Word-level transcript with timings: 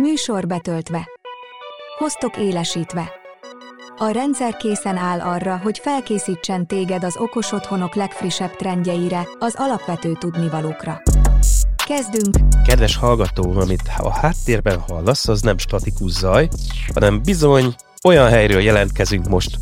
Műsor 0.00 0.46
betöltve. 0.46 1.08
Hoztok 1.98 2.36
élesítve. 2.36 3.10
A 3.96 4.08
rendszer 4.10 4.56
készen 4.56 4.96
áll 4.96 5.20
arra, 5.20 5.56
hogy 5.56 5.78
felkészítsen 5.78 6.66
téged 6.66 7.04
az 7.04 7.16
okos 7.16 7.52
otthonok 7.52 7.94
legfrissebb 7.94 8.56
trendjeire, 8.56 9.28
az 9.38 9.54
alapvető 9.56 10.12
tudnivalókra. 10.12 11.02
Kezdünk! 11.86 12.36
Kedves 12.66 12.96
hallgató, 12.96 13.58
amit 13.60 13.90
a 13.96 14.10
háttérben 14.10 14.78
hallasz, 14.78 15.28
az 15.28 15.40
nem 15.40 15.58
statikus 15.58 16.10
zaj, 16.10 16.48
hanem 16.94 17.22
bizony 17.22 17.74
olyan 18.04 18.28
helyről 18.28 18.60
jelentkezünk 18.60 19.28
most 19.28 19.56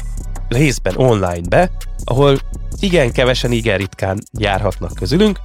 részben 0.48 0.96
online 0.96 1.48
be, 1.48 1.70
ahol 2.04 2.38
igen 2.80 3.12
kevesen, 3.12 3.52
igen 3.52 3.78
ritkán 3.78 4.18
járhatnak 4.38 4.94
közülünk, 4.94 5.40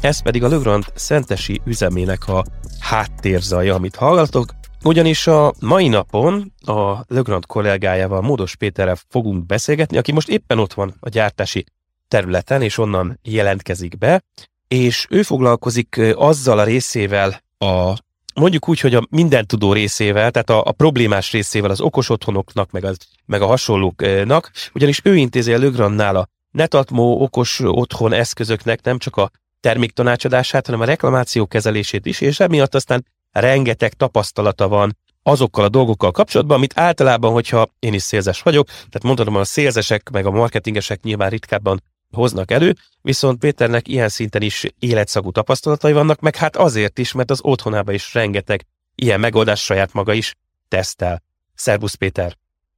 ez 0.00 0.22
pedig 0.22 0.44
a 0.44 0.48
Legrand 0.48 0.84
Szentesi 0.94 1.60
üzemének 1.64 2.28
a 2.28 2.44
háttérzaja, 2.86 3.74
amit 3.74 3.96
hallgatok, 3.96 4.54
ugyanis 4.84 5.26
a 5.26 5.54
mai 5.60 5.88
napon 5.88 6.52
a 6.66 7.04
Legrand 7.06 7.46
kollégájával, 7.46 8.20
Módos 8.20 8.56
Péterrel 8.56 8.98
fogunk 9.08 9.46
beszélgetni, 9.46 9.96
aki 9.96 10.12
most 10.12 10.28
éppen 10.28 10.58
ott 10.58 10.72
van 10.72 10.94
a 11.00 11.08
gyártási 11.08 11.64
területen, 12.08 12.62
és 12.62 12.78
onnan 12.78 13.18
jelentkezik 13.22 13.98
be, 13.98 14.22
és 14.68 15.06
ő 15.10 15.22
foglalkozik 15.22 16.00
azzal 16.14 16.58
a 16.58 16.64
részével 16.64 17.40
a 17.58 17.94
mondjuk 18.34 18.68
úgy, 18.68 18.80
hogy 18.80 18.94
a 18.94 19.06
minden 19.10 19.46
tudó 19.46 19.72
részével, 19.72 20.30
tehát 20.30 20.50
a, 20.50 20.62
a 20.64 20.72
problémás 20.72 21.32
részével 21.32 21.70
az 21.70 21.80
okos 21.80 22.08
otthonoknak, 22.08 22.70
meg, 22.70 22.84
az, 22.84 22.96
meg 23.24 23.42
a 23.42 23.46
hasonlóknak, 23.46 24.50
ugyanis 24.74 25.00
ő 25.04 25.16
intézi 25.16 25.52
a 25.52 25.58
Lögrannál 25.58 26.16
a 26.16 26.28
Netatmo 26.50 27.22
okos 27.22 27.60
otthon 27.60 28.12
eszközöknek 28.12 28.82
nem 28.82 28.98
csak 28.98 29.16
a 29.16 29.30
terméktanácsadását, 29.66 30.66
hanem 30.66 30.80
a 30.80 30.84
reklamáció 30.84 31.46
kezelését 31.46 32.06
is, 32.06 32.20
és 32.20 32.40
emiatt 32.40 32.74
aztán 32.74 33.06
rengeteg 33.32 33.92
tapasztalata 33.92 34.68
van 34.68 34.96
azokkal 35.22 35.64
a 35.64 35.68
dolgokkal 35.68 36.10
kapcsolatban, 36.10 36.56
amit 36.56 36.78
általában, 36.78 37.32
hogyha 37.32 37.68
én 37.78 37.94
is 37.94 38.02
szélzes 38.02 38.42
vagyok, 38.42 38.66
tehát 38.66 39.02
mondhatom, 39.02 39.36
a 39.36 39.44
szélzesek 39.44 40.10
meg 40.10 40.26
a 40.26 40.30
marketingesek 40.30 41.02
nyilván 41.02 41.30
ritkábban 41.30 41.82
hoznak 42.10 42.50
elő, 42.50 42.76
viszont 43.02 43.38
Péternek 43.38 43.88
ilyen 43.88 44.08
szinten 44.08 44.42
is 44.42 44.64
életszagú 44.78 45.30
tapasztalatai 45.30 45.92
vannak, 45.92 46.20
meg 46.20 46.36
hát 46.36 46.56
azért 46.56 46.98
is, 46.98 47.12
mert 47.12 47.30
az 47.30 47.40
otthonában 47.42 47.94
is 47.94 48.14
rengeteg 48.14 48.66
ilyen 48.94 49.20
megoldás 49.20 49.64
saját 49.64 49.92
maga 49.92 50.12
is 50.12 50.34
tesztel. 50.68 51.22
Szerbusz 51.54 51.94
Péter! 51.94 52.36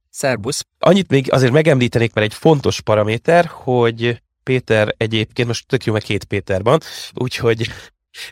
Szerbusz! 0.09 0.65
Annyit 0.79 1.09
még 1.09 1.31
azért 1.33 1.51
megemlítenék, 1.51 2.13
mert 2.13 2.27
egy 2.27 2.37
fontos 2.37 2.81
paraméter, 2.81 3.45
hogy 3.45 4.21
Péter 4.43 4.93
egyébként, 4.97 5.47
most 5.47 5.67
tök 5.67 5.83
jó, 5.83 5.93
meg 5.93 6.01
két 6.01 6.23
Péter 6.23 6.63
van, 6.63 6.79
úgyhogy 7.13 7.69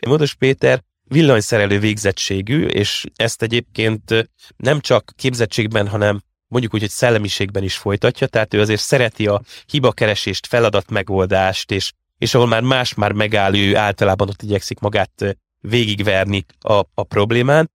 Módos 0.06 0.34
Péter 0.34 0.82
villanyszerelő 1.04 1.78
végzettségű, 1.78 2.66
és 2.66 3.04
ezt 3.16 3.42
egyébként 3.42 4.30
nem 4.56 4.80
csak 4.80 5.12
képzettségben, 5.16 5.88
hanem 5.88 6.20
mondjuk 6.48 6.74
úgy, 6.74 6.80
hogy 6.80 6.90
szellemiségben 6.90 7.62
is 7.62 7.76
folytatja, 7.76 8.26
tehát 8.26 8.54
ő 8.54 8.60
azért 8.60 8.80
szereti 8.80 9.26
a 9.26 9.42
hibakeresést, 9.66 10.46
feladatmegoldást, 10.46 11.70
és, 11.70 11.92
és 12.18 12.34
ahol 12.34 12.46
már 12.46 12.62
más 12.62 12.94
már 12.94 13.12
megáll, 13.12 13.56
ő 13.56 13.76
általában 13.76 14.28
ott 14.28 14.42
igyekszik 14.42 14.78
magát 14.78 15.38
végigverni 15.60 16.44
a, 16.60 16.72
a 16.94 17.02
problémán. 17.02 17.70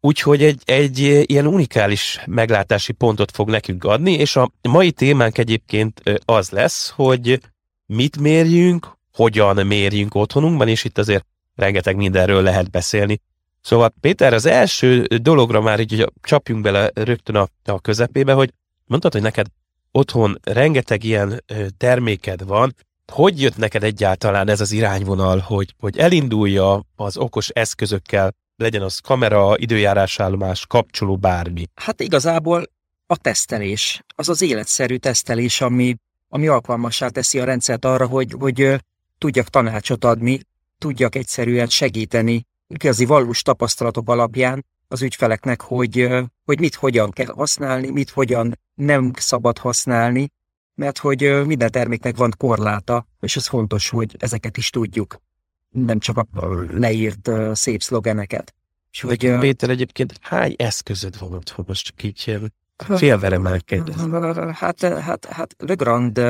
Úgyhogy 0.00 0.42
egy, 0.42 0.62
egy 0.64 0.98
ilyen 1.30 1.46
unikális 1.46 2.20
meglátási 2.26 2.92
pontot 2.92 3.30
fog 3.30 3.50
nekünk 3.50 3.84
adni, 3.84 4.12
és 4.12 4.36
a 4.36 4.50
mai 4.62 4.92
témánk 4.92 5.38
egyébként 5.38 6.02
az 6.24 6.50
lesz, 6.50 6.90
hogy 6.90 7.40
mit 7.86 8.18
mérjünk, 8.18 8.96
hogyan 9.12 9.66
mérjünk 9.66 10.14
otthonunkban, 10.14 10.68
és 10.68 10.84
itt 10.84 10.98
azért 10.98 11.26
rengeteg 11.54 11.96
mindenről 11.96 12.42
lehet 12.42 12.70
beszélni. 12.70 13.20
Szóval 13.60 13.94
Péter, 14.00 14.34
az 14.34 14.46
első 14.46 15.02
dologra 15.02 15.60
már 15.60 15.80
így 15.80 16.12
csapjunk 16.22 16.62
bele 16.62 16.90
rögtön 16.94 17.36
a, 17.36 17.48
a 17.64 17.80
közepébe, 17.80 18.32
hogy 18.32 18.52
mondtad, 18.84 19.12
hogy 19.12 19.22
neked 19.22 19.46
otthon 19.90 20.38
rengeteg 20.42 21.04
ilyen 21.04 21.44
terméked 21.76 22.44
van, 22.44 22.74
hogy 23.12 23.40
jött 23.40 23.56
neked 23.56 23.82
egyáltalán 23.82 24.48
ez 24.48 24.60
az 24.60 24.72
irányvonal, 24.72 25.38
hogy, 25.38 25.74
hogy 25.78 25.98
elindulja 25.98 26.82
az 26.96 27.16
okos 27.16 27.48
eszközökkel, 27.48 28.34
legyen 28.56 28.82
az 28.82 28.98
kamera, 28.98 29.54
időjárásállomás, 29.56 30.66
kapcsoló, 30.66 31.16
bármi? 31.16 31.64
Hát 31.74 32.00
igazából 32.00 32.64
a 33.06 33.16
tesztelés, 33.16 34.02
az 34.14 34.28
az 34.28 34.42
életszerű 34.42 34.96
tesztelés, 34.96 35.60
ami, 35.60 35.96
ami 36.28 36.46
alkalmassá 36.46 37.08
teszi 37.08 37.38
a 37.38 37.44
rendszert 37.44 37.84
arra, 37.84 38.06
hogy, 38.06 38.34
hogy 38.38 38.82
tudjak 39.18 39.48
tanácsot 39.48 40.04
adni, 40.04 40.40
tudjak 40.78 41.14
egyszerűen 41.14 41.66
segíteni 41.66 42.46
igazi 42.66 43.04
valós 43.04 43.42
tapasztalatok 43.42 44.08
alapján 44.08 44.64
az 44.88 45.02
ügyfeleknek, 45.02 45.60
hogy, 45.60 46.08
hogy 46.44 46.60
mit 46.60 46.74
hogyan 46.74 47.10
kell 47.10 47.32
használni, 47.34 47.90
mit 47.90 48.10
hogyan 48.10 48.58
nem 48.74 49.12
szabad 49.16 49.58
használni, 49.58 50.30
mert 50.74 50.98
hogy 50.98 51.46
minden 51.46 51.70
terméknek 51.70 52.16
van 52.16 52.32
korláta, 52.36 53.06
és 53.20 53.36
ez 53.36 53.46
fontos, 53.46 53.88
hogy 53.88 54.16
ezeket 54.18 54.56
is 54.56 54.70
tudjuk. 54.70 55.20
Nem 55.70 55.98
csak 55.98 56.16
a 56.16 56.26
leírt 56.70 57.30
szép 57.52 57.82
szlogeneket. 57.82 58.54
És 58.90 59.00
hogy, 59.00 59.38
Péter, 59.38 59.70
egyébként 59.70 60.18
hány 60.20 60.54
eszközöd 60.58 61.18
van 61.18 61.32
ott, 61.32 61.66
most 61.66 61.86
csak 61.86 62.02
így 62.02 62.38
félverem 62.76 63.44
Hát, 64.52 64.80
hát, 64.80 65.24
hát 65.24 65.54
Le 65.58 65.74
Grand 65.74 66.20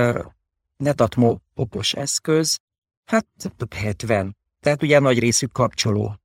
Netatmo 0.76 1.38
okos 1.54 1.94
eszköz, 1.94 2.58
hát 3.04 3.26
70. 3.74 4.36
Tehát 4.60 4.82
ugye 4.82 4.98
nagy 4.98 5.18
részük 5.18 5.52
kapcsoló. 5.52 6.20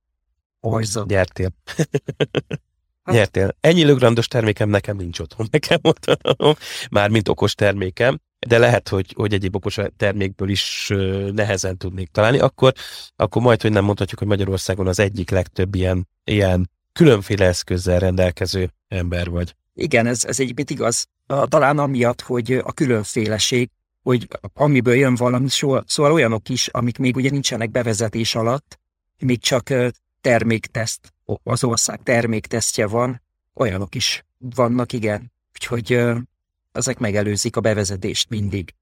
Orzon. 0.60 1.06
Gyertél. 1.06 1.50
Hát. 3.04 3.14
Nyertél. 3.14 3.56
Ennyi 3.60 3.84
lögrandos 3.84 4.28
termékem 4.28 4.68
nekem 4.68 4.96
nincs 4.96 5.18
otthon, 5.18 5.46
nekem 5.50 5.78
otthon, 5.82 6.56
mármint 6.90 7.28
okos 7.28 7.54
termékem, 7.54 8.20
de 8.38 8.58
lehet, 8.58 8.88
hogy, 8.88 9.12
hogy 9.16 9.34
egyéb 9.34 9.56
okos 9.56 9.78
termékből 9.96 10.48
is 10.48 10.92
nehezen 11.32 11.76
tudnék 11.76 12.10
találni, 12.10 12.38
akkor, 12.38 12.72
akkor 13.16 13.42
majd, 13.42 13.62
hogy 13.62 13.72
nem 13.72 13.84
mondhatjuk, 13.84 14.18
hogy 14.18 14.28
Magyarországon 14.28 14.86
az 14.86 14.98
egyik 14.98 15.30
legtöbb 15.30 15.74
ilyen, 15.74 16.08
ilyen 16.24 16.70
különféle 16.92 17.46
eszközzel 17.46 17.98
rendelkező 17.98 18.70
ember 18.88 19.30
vagy. 19.30 19.54
Igen, 19.74 20.06
ez, 20.06 20.24
ez 20.24 20.40
egyébként 20.40 20.70
igaz. 20.70 21.06
Talán 21.26 21.78
amiatt, 21.78 22.20
hogy 22.20 22.52
a 22.52 22.72
különféleség, 22.72 23.70
hogy 24.02 24.28
amiből 24.54 24.94
jön 24.94 25.14
valami, 25.14 25.48
szóval, 25.48 26.12
olyanok 26.12 26.48
is, 26.48 26.68
amik 26.68 26.98
még 26.98 27.16
ugye 27.16 27.30
nincsenek 27.30 27.70
bevezetés 27.70 28.34
alatt, 28.34 28.78
még 29.18 29.40
csak 29.40 29.72
termékteszt, 30.20 31.12
az 31.42 31.64
ország 31.64 32.02
terméktesztje 32.02 32.86
van, 32.86 33.22
olyanok 33.54 33.94
is 33.94 34.24
vannak, 34.38 34.92
igen. 34.92 35.32
Úgyhogy 35.52 36.00
ezek 36.72 36.98
megelőzik 36.98 37.56
a 37.56 37.60
bevezetést 37.60 38.30
mindig. 38.30 38.74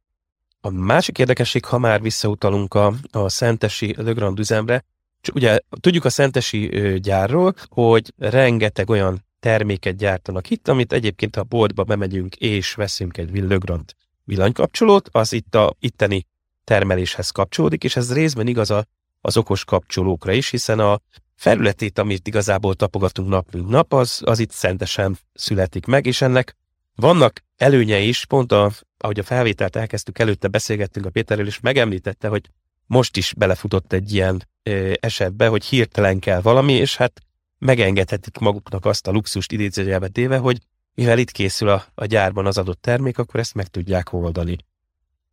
A 0.61 0.71
másik 0.71 1.19
érdekesség, 1.19 1.65
ha 1.65 1.79
már 1.79 2.03
visszautalunk 2.03 2.75
a, 2.75 2.95
a 3.11 3.29
Szentesi 3.29 3.95
Legrand 3.97 4.39
üzemre, 4.39 4.85
csak 5.21 5.35
ugye 5.35 5.59
tudjuk 5.81 6.05
a 6.05 6.11
Szentesi 6.11 6.67
gyárról, 7.01 7.55
hogy 7.69 8.13
rengeteg 8.19 8.91
olyan 8.91 9.25
terméket 9.41 9.97
gyártanak 9.97 10.51
itt, 10.51 10.69
amit 10.69 10.93
egyébként 10.93 11.35
ha 11.35 11.41
a 11.41 11.45
boltba 11.45 11.85
bemegyünk 11.85 12.37
és 12.37 12.75
veszünk 12.75 13.17
egy 13.17 13.39
Legrand 13.39 13.95
villanykapcsolót, 14.25 15.09
az 15.13 15.33
itt 15.33 15.55
a 15.55 15.77
itteni 15.79 16.27
termeléshez 16.65 17.31
kapcsolódik, 17.31 17.85
és 17.85 17.97
ez 17.97 18.13
részben 18.13 18.47
igaz 18.47 18.71
a, 18.71 18.87
az 19.21 19.37
okos 19.37 19.65
kapcsolókra 19.65 20.33
is, 20.33 20.51
hiszen 20.51 20.79
a 20.79 21.01
felületét, 21.35 21.99
amit 21.99 22.27
igazából 22.27 22.75
tapogatunk 22.75 23.29
nap 23.29 23.53
mint 23.53 23.69
nap, 23.69 23.93
az, 23.93 24.21
az 24.25 24.39
itt 24.39 24.51
szentesen 24.51 25.19
születik 25.35 25.87
meg, 25.87 26.07
és 26.07 26.21
ennek 26.21 26.57
vannak 26.95 27.45
előnye 27.57 27.99
is, 27.99 28.25
pont 28.25 28.53
a, 28.53 28.71
ahogy 28.99 29.19
a 29.19 29.23
felvételt 29.23 29.77
elkezdtük, 29.77 30.19
előtte 30.19 30.49
beszélgettünk 30.49 31.07
a 31.07 31.11
Péterrel, 31.11 31.47
és 31.47 31.61
megemlítette, 31.61 32.29
hogy 32.29 32.51
most 32.87 33.17
is 33.17 33.35
belefutott 33.37 33.93
egy 33.93 34.13
ilyen 34.15 34.49
ö, 34.63 34.93
esetbe, 35.01 35.47
hogy 35.47 35.65
hirtelen 35.65 36.19
kell 36.19 36.41
valami, 36.41 36.73
és 36.73 36.97
hát 36.97 37.21
megengedhetik 37.61 38.39
maguknak 38.39 38.85
azt 38.85 39.07
a 39.07 39.11
luxust 39.11 39.53
idézőjelbe 39.53 40.09
téve, 40.09 40.37
hogy 40.37 40.59
mivel 40.95 41.19
itt 41.19 41.31
készül 41.31 41.69
a, 41.69 41.85
a 41.95 42.05
gyárban 42.05 42.47
az 42.47 42.59
adott 42.59 42.83
termék, 42.83 43.19
akkor 43.19 43.41
ezt 43.41 43.55
meg 43.55 43.67
tudják 43.67 44.13
oldani. 44.13 44.57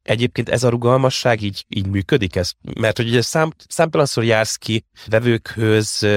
Egyébként 0.03 0.49
ez 0.49 0.63
a 0.63 0.69
rugalmasság 0.69 1.41
így, 1.41 1.65
így 1.67 1.87
működik? 1.87 2.35
Ez? 2.35 2.51
Mert 2.79 2.97
hogy 2.97 3.07
ugye 3.07 3.21
szám, 3.21 3.51
számtalanszor 3.67 4.23
jársz 4.23 4.55
ki 4.55 4.85
vevőkhöz, 5.07 6.07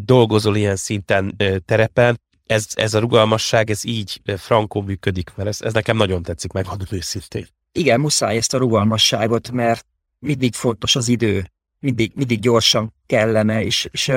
dolgozol 0.00 0.56
ilyen 0.56 0.76
szinten 0.76 1.36
terepen, 1.64 2.20
ez, 2.46 2.66
ez 2.74 2.94
a 2.94 2.98
rugalmasság, 2.98 3.70
ez 3.70 3.84
így 3.84 4.20
frankó 4.36 4.82
működik, 4.82 5.32
mert 5.36 5.48
ez, 5.48 5.60
ez 5.60 5.72
nekem 5.72 5.96
nagyon 5.96 6.22
tetszik, 6.22 6.52
megmondom 6.52 6.86
őszintén. 6.90 7.46
Igen, 7.72 8.00
muszáj 8.00 8.36
ezt 8.36 8.54
a 8.54 8.58
rugalmasságot, 8.58 9.50
mert 9.50 9.86
mindig 10.18 10.54
fontos 10.54 10.96
az 10.96 11.08
idő, 11.08 11.50
mindig, 11.78 12.12
mindig 12.14 12.40
gyorsan 12.40 12.94
kellene, 13.06 13.64
és, 13.64 13.88
és 13.90 14.12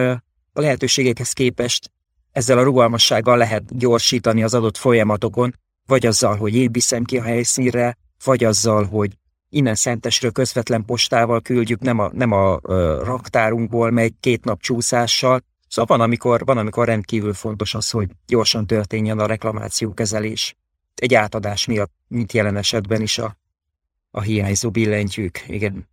a 0.57 0.61
lehetőségekhez 0.61 1.31
képest 1.31 1.91
ezzel 2.31 2.57
a 2.57 2.63
rugalmassággal 2.63 3.37
lehet 3.37 3.77
gyorsítani 3.77 4.43
az 4.43 4.53
adott 4.53 4.77
folyamatokon, 4.77 5.55
vagy 5.85 6.05
azzal, 6.05 6.35
hogy 6.35 6.55
én 6.55 6.71
viszem 6.71 7.03
ki 7.03 7.17
a 7.17 7.23
helyszínre, 7.23 7.97
vagy 8.23 8.43
azzal, 8.43 8.85
hogy 8.85 9.11
innen 9.49 9.75
Szentesről 9.75 10.31
közvetlen 10.31 10.85
postával 10.85 11.41
küldjük, 11.41 11.79
nem 11.79 11.99
a, 11.99 12.09
nem 12.13 12.31
a 12.31 12.53
uh, 12.53 12.59
raktárunkból 13.03 13.91
megy 13.91 14.13
két 14.19 14.45
nap 14.45 14.61
csúszással, 14.61 15.41
Szóval 15.67 15.97
van 15.97 16.07
amikor, 16.07 16.45
van, 16.45 16.57
amikor 16.57 16.85
rendkívül 16.87 17.33
fontos 17.33 17.73
az, 17.73 17.89
hogy 17.89 18.09
gyorsan 18.27 18.67
történjen 18.67 19.19
a 19.19 19.25
reklamációkezelés. 19.25 20.55
Egy 20.95 21.13
átadás 21.13 21.65
miatt, 21.65 21.91
mint 22.07 22.33
jelen 22.33 22.57
esetben 22.57 23.01
is 23.01 23.17
a, 23.17 23.37
a 24.11 24.21
hiányzó 24.21 24.69
billentyűk. 24.69 25.43
Igen. 25.47 25.87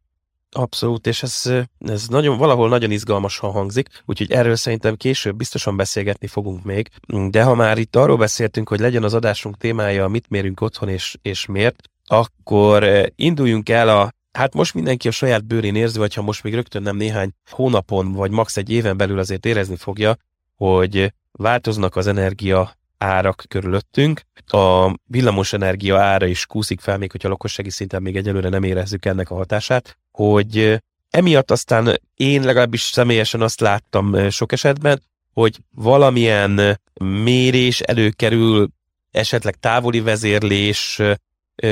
Abszolút, 0.56 1.06
és 1.06 1.22
ez, 1.22 1.52
ez 1.78 2.08
nagyon, 2.08 2.38
valahol 2.38 2.68
nagyon 2.68 2.90
izgalmasan 2.90 3.50
hangzik, 3.50 3.88
úgyhogy 4.04 4.32
erről 4.32 4.56
szerintem 4.56 4.96
később 4.96 5.36
biztosan 5.36 5.76
beszélgetni 5.76 6.26
fogunk 6.26 6.64
még. 6.64 6.90
De 7.30 7.42
ha 7.42 7.54
már 7.54 7.78
itt 7.78 7.96
arról 7.96 8.16
beszéltünk, 8.16 8.68
hogy 8.68 8.80
legyen 8.80 9.02
az 9.02 9.14
adásunk 9.14 9.56
témája, 9.56 10.08
mit 10.08 10.28
mérünk 10.28 10.60
otthon 10.60 10.88
és, 10.88 11.16
és 11.22 11.46
miért, 11.46 11.90
akkor 12.06 12.82
eh, 12.82 13.04
induljunk 13.16 13.68
el 13.68 13.88
a 13.88 14.12
Hát 14.38 14.54
most 14.54 14.74
mindenki 14.74 15.08
a 15.08 15.10
saját 15.10 15.44
bőrén 15.44 15.74
érzi, 15.74 15.98
vagy 15.98 16.14
ha 16.14 16.22
most 16.22 16.42
még 16.42 16.54
rögtön 16.54 16.82
nem 16.82 16.96
néhány 16.96 17.30
hónapon, 17.50 18.12
vagy 18.12 18.30
max. 18.30 18.56
egy 18.56 18.70
éven 18.70 18.96
belül 18.96 19.18
azért 19.18 19.46
érezni 19.46 19.76
fogja, 19.76 20.16
hogy 20.56 21.12
változnak 21.32 21.96
az 21.96 22.06
energia 22.06 22.76
árak 22.98 23.44
körülöttünk. 23.48 24.20
A 24.46 24.94
villamos 25.04 25.52
energia 25.52 26.00
ára 26.00 26.26
is 26.26 26.46
kúszik 26.46 26.80
fel, 26.80 26.98
még 26.98 27.10
hogyha 27.10 27.28
lakossági 27.28 27.70
szinten 27.70 28.02
még 28.02 28.16
egyelőre 28.16 28.48
nem 28.48 28.62
érezzük 28.62 29.04
ennek 29.04 29.30
a 29.30 29.34
hatását, 29.34 29.98
hogy 30.10 30.82
emiatt 31.10 31.50
aztán 31.50 32.00
én 32.14 32.42
legalábbis 32.42 32.82
személyesen 32.82 33.40
azt 33.40 33.60
láttam 33.60 34.30
sok 34.30 34.52
esetben, 34.52 35.02
hogy 35.32 35.58
valamilyen 35.74 36.80
mérés 37.00 37.80
előkerül, 37.80 38.68
esetleg 39.10 39.54
távoli 39.54 40.00
vezérlés, 40.00 41.00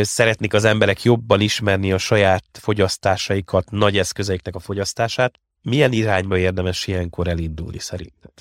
szeretnék 0.01 0.55
az 0.55 0.65
emberek 0.65 1.03
jobban 1.03 1.41
ismerni 1.41 1.93
a 1.93 1.99
saját 1.99 2.45
fogyasztásaikat, 2.53 3.71
nagy 3.71 3.99
eszközeiknek 3.99 4.55
a 4.55 4.61
fogyasztását. 4.61 5.41
Milyen 5.63 5.93
irányba 5.93 6.39
érdemes 6.39 6.87
ilyenkor 6.87 7.29
elindulni 7.29 7.79
szerinted? 7.79 8.33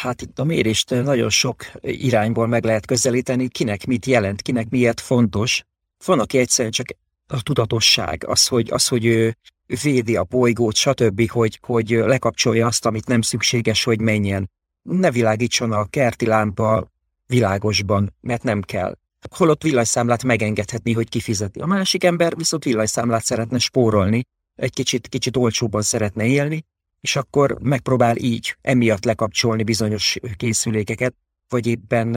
Hát 0.00 0.22
itt 0.22 0.38
a 0.38 0.44
mérést 0.44 0.90
nagyon 0.90 1.30
sok 1.30 1.64
irányból 1.82 2.46
meg 2.46 2.64
lehet 2.64 2.86
közelíteni, 2.86 3.48
kinek 3.48 3.86
mit 3.86 4.06
jelent, 4.06 4.42
kinek 4.42 4.68
miért 4.68 5.00
fontos. 5.00 5.62
Van, 6.04 6.20
aki 6.20 6.38
egyszerűen 6.38 6.72
csak 6.72 6.86
a 7.26 7.42
tudatosság, 7.42 8.24
az, 8.26 8.46
hogy, 8.46 8.70
az, 8.70 8.88
hogy 8.88 9.04
ő 9.04 9.36
védi 9.82 10.16
a 10.16 10.24
bolygót, 10.24 10.74
stb., 10.74 11.30
hogy, 11.30 11.58
hogy 11.62 11.88
lekapcsolja 11.90 12.66
azt, 12.66 12.86
amit 12.86 13.06
nem 13.06 13.20
szükséges, 13.20 13.84
hogy 13.84 14.00
menjen. 14.00 14.50
Ne 14.82 15.10
világítson 15.10 15.72
a 15.72 15.84
kerti 15.84 16.26
lámpa 16.26 16.90
világosban, 17.26 18.14
mert 18.20 18.42
nem 18.42 18.62
kell 18.62 18.96
holott 19.30 19.62
villanyszámlát 19.62 20.24
megengedhetni, 20.24 20.92
hogy 20.92 21.08
kifizeti. 21.08 21.60
A 21.60 21.66
másik 21.66 22.04
ember 22.04 22.36
viszont 22.36 22.64
villanyszámlát 22.64 23.24
szeretne 23.24 23.58
spórolni, 23.58 24.26
egy 24.54 24.72
kicsit, 24.72 25.08
kicsit 25.08 25.36
olcsóban 25.36 25.82
szeretne 25.82 26.26
élni, 26.26 26.64
és 27.00 27.16
akkor 27.16 27.56
megpróbál 27.60 28.16
így 28.16 28.56
emiatt 28.60 29.04
lekapcsolni 29.04 29.62
bizonyos 29.62 30.18
készülékeket, 30.36 31.14
vagy 31.48 31.66
éppen 31.66 32.08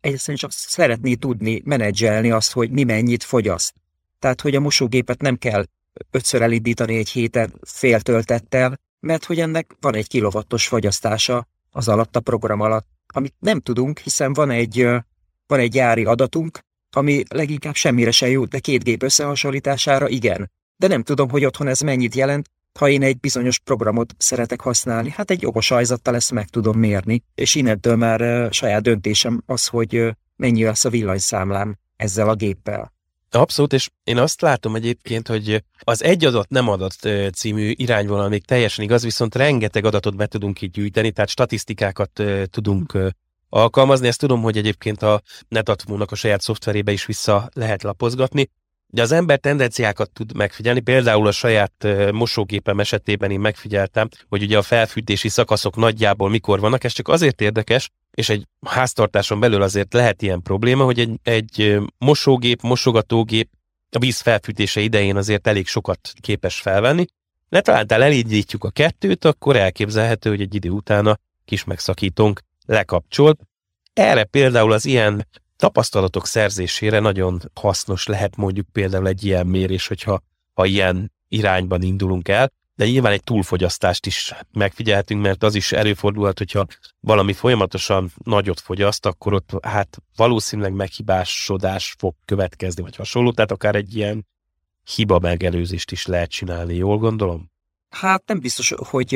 egyszerűen 0.00 0.38
csak 0.38 0.52
szeretné 0.52 1.14
tudni 1.14 1.62
menedzselni 1.64 2.30
azt, 2.30 2.52
hogy 2.52 2.70
mi 2.70 2.84
mennyit 2.84 3.22
fogyaszt. 3.22 3.74
Tehát, 4.18 4.40
hogy 4.40 4.54
a 4.54 4.60
mosógépet 4.60 5.20
nem 5.20 5.36
kell 5.36 5.64
ötször 6.10 6.42
elindítani 6.42 6.96
egy 6.96 7.08
héten 7.08 7.54
féltöltettel, 7.62 8.80
mert 9.00 9.24
hogy 9.24 9.40
ennek 9.40 9.76
van 9.80 9.94
egy 9.94 10.08
kilovattos 10.08 10.66
fogyasztása 10.66 11.46
az 11.70 11.88
alatt 11.88 12.16
a 12.16 12.20
program 12.20 12.60
alatt, 12.60 12.86
amit 13.06 13.34
nem 13.38 13.60
tudunk, 13.60 13.98
hiszen 13.98 14.32
van 14.32 14.50
egy 14.50 14.86
van 15.46 15.58
egy 15.58 15.70
gyári 15.70 16.04
adatunk, 16.04 16.58
ami 16.90 17.22
leginkább 17.28 17.74
semmire 17.74 18.10
se 18.10 18.28
jó, 18.28 18.44
de 18.44 18.58
két 18.58 18.84
gép 18.84 19.02
összehasonlítására 19.02 20.08
igen. 20.08 20.50
De 20.76 20.86
nem 20.86 21.02
tudom, 21.02 21.30
hogy 21.30 21.44
otthon 21.44 21.66
ez 21.66 21.80
mennyit 21.80 22.14
jelent, 22.14 22.50
ha 22.78 22.88
én 22.88 23.02
egy 23.02 23.20
bizonyos 23.20 23.58
programot 23.58 24.14
szeretek 24.18 24.60
használni. 24.60 25.10
Hát 25.10 25.30
egy 25.30 25.46
okos 25.46 25.70
ajzattal 25.70 26.14
ezt 26.14 26.32
meg 26.32 26.48
tudom 26.48 26.78
mérni, 26.78 27.22
és 27.34 27.54
innentől 27.54 27.96
már 27.96 28.52
saját 28.52 28.82
döntésem 28.82 29.42
az, 29.46 29.66
hogy 29.66 30.16
mennyi 30.36 30.64
lesz 30.64 30.84
a 30.84 30.90
villanyszámlám 30.90 31.76
ezzel 31.96 32.28
a 32.28 32.34
géppel. 32.34 32.92
Abszolút, 33.30 33.72
és 33.72 33.90
én 34.04 34.18
azt 34.18 34.40
látom 34.40 34.74
egyébként, 34.74 35.28
hogy 35.28 35.64
az 35.78 36.02
egy 36.02 36.24
adat 36.24 36.48
nem 36.48 36.68
adat 36.68 36.96
című 37.34 37.72
irányvonal 37.76 38.28
még 38.28 38.44
teljesen 38.44 38.84
igaz, 38.84 39.02
viszont 39.02 39.34
rengeteg 39.34 39.84
adatot 39.84 40.16
be 40.16 40.26
tudunk 40.26 40.60
így 40.60 40.70
gyűjteni, 40.70 41.10
tehát 41.10 41.30
statisztikákat 41.30 42.22
tudunk 42.50 42.98
alkalmazni. 43.48 44.06
Ezt 44.06 44.18
tudom, 44.18 44.42
hogy 44.42 44.56
egyébként 44.56 45.02
a 45.02 45.22
Netatmo-nak 45.48 46.10
a 46.10 46.14
saját 46.14 46.40
szoftverébe 46.40 46.92
is 46.92 47.06
vissza 47.06 47.48
lehet 47.52 47.82
lapozgatni, 47.82 48.50
de 48.94 49.02
az 49.02 49.12
ember 49.12 49.38
tendenciákat 49.38 50.10
tud 50.10 50.36
megfigyelni, 50.36 50.80
például 50.80 51.26
a 51.26 51.32
saját 51.32 51.86
mosógépem 52.12 52.80
esetében 52.80 53.30
én 53.30 53.40
megfigyeltem, 53.40 54.08
hogy 54.28 54.42
ugye 54.42 54.58
a 54.58 54.62
felfűtési 54.62 55.28
szakaszok 55.28 55.76
nagyjából 55.76 56.30
mikor 56.30 56.60
vannak, 56.60 56.84
ez 56.84 56.92
csak 56.92 57.08
azért 57.08 57.40
érdekes, 57.40 57.90
és 58.10 58.28
egy 58.28 58.46
háztartáson 58.66 59.40
belül 59.40 59.62
azért 59.62 59.92
lehet 59.92 60.22
ilyen 60.22 60.42
probléma, 60.42 60.84
hogy 60.84 60.98
egy, 60.98 61.18
egy 61.22 61.78
mosógép, 61.98 62.62
mosogatógép 62.62 63.48
a 63.90 63.98
víz 63.98 64.20
felfűtése 64.20 64.80
idején 64.80 65.16
azért 65.16 65.46
elég 65.46 65.66
sokat 65.66 66.12
képes 66.20 66.60
felvenni, 66.60 67.04
de 67.48 67.60
talán 67.60 67.86
elindítjuk 67.88 68.64
a 68.64 68.70
kettőt, 68.70 69.24
akkor 69.24 69.56
elképzelhető, 69.56 70.30
hogy 70.30 70.40
egy 70.40 70.54
idő 70.54 70.70
után 70.70 71.06
a 71.06 71.18
kis 71.44 71.64
megszakítónk 71.64 72.40
lekapcsol. 72.66 73.36
Erre 73.92 74.24
például 74.24 74.72
az 74.72 74.84
ilyen 74.84 75.26
tapasztalatok 75.56 76.26
szerzésére 76.26 76.98
nagyon 76.98 77.40
hasznos 77.54 78.06
lehet 78.06 78.36
mondjuk 78.36 78.66
például 78.72 79.06
egy 79.06 79.24
ilyen 79.24 79.46
mérés, 79.46 79.86
hogyha 79.86 80.22
ha 80.52 80.64
ilyen 80.64 81.12
irányban 81.28 81.82
indulunk 81.82 82.28
el, 82.28 82.52
de 82.76 82.84
nyilván 82.86 83.12
egy 83.12 83.22
túlfogyasztást 83.22 84.06
is 84.06 84.34
megfigyelhetünk, 84.52 85.22
mert 85.22 85.42
az 85.42 85.54
is 85.54 85.72
előfordulhat, 85.72 86.38
hogyha 86.38 86.66
valami 87.00 87.32
folyamatosan 87.32 88.12
nagyot 88.24 88.60
fogyaszt, 88.60 89.06
akkor 89.06 89.32
ott 89.32 89.50
hát 89.62 89.98
valószínűleg 90.16 90.72
meghibásodás 90.72 91.94
fog 91.98 92.14
következni, 92.24 92.82
vagy 92.82 92.96
hasonló, 92.96 93.32
tehát 93.32 93.50
akár 93.50 93.74
egy 93.74 93.96
ilyen 93.96 94.26
hiba 94.94 95.18
megelőzést 95.18 95.90
is 95.90 96.06
lehet 96.06 96.30
csinálni, 96.30 96.74
jól 96.74 96.98
gondolom? 96.98 97.50
Hát 97.88 98.22
nem 98.26 98.40
biztos, 98.40 98.74
hogy 98.76 99.14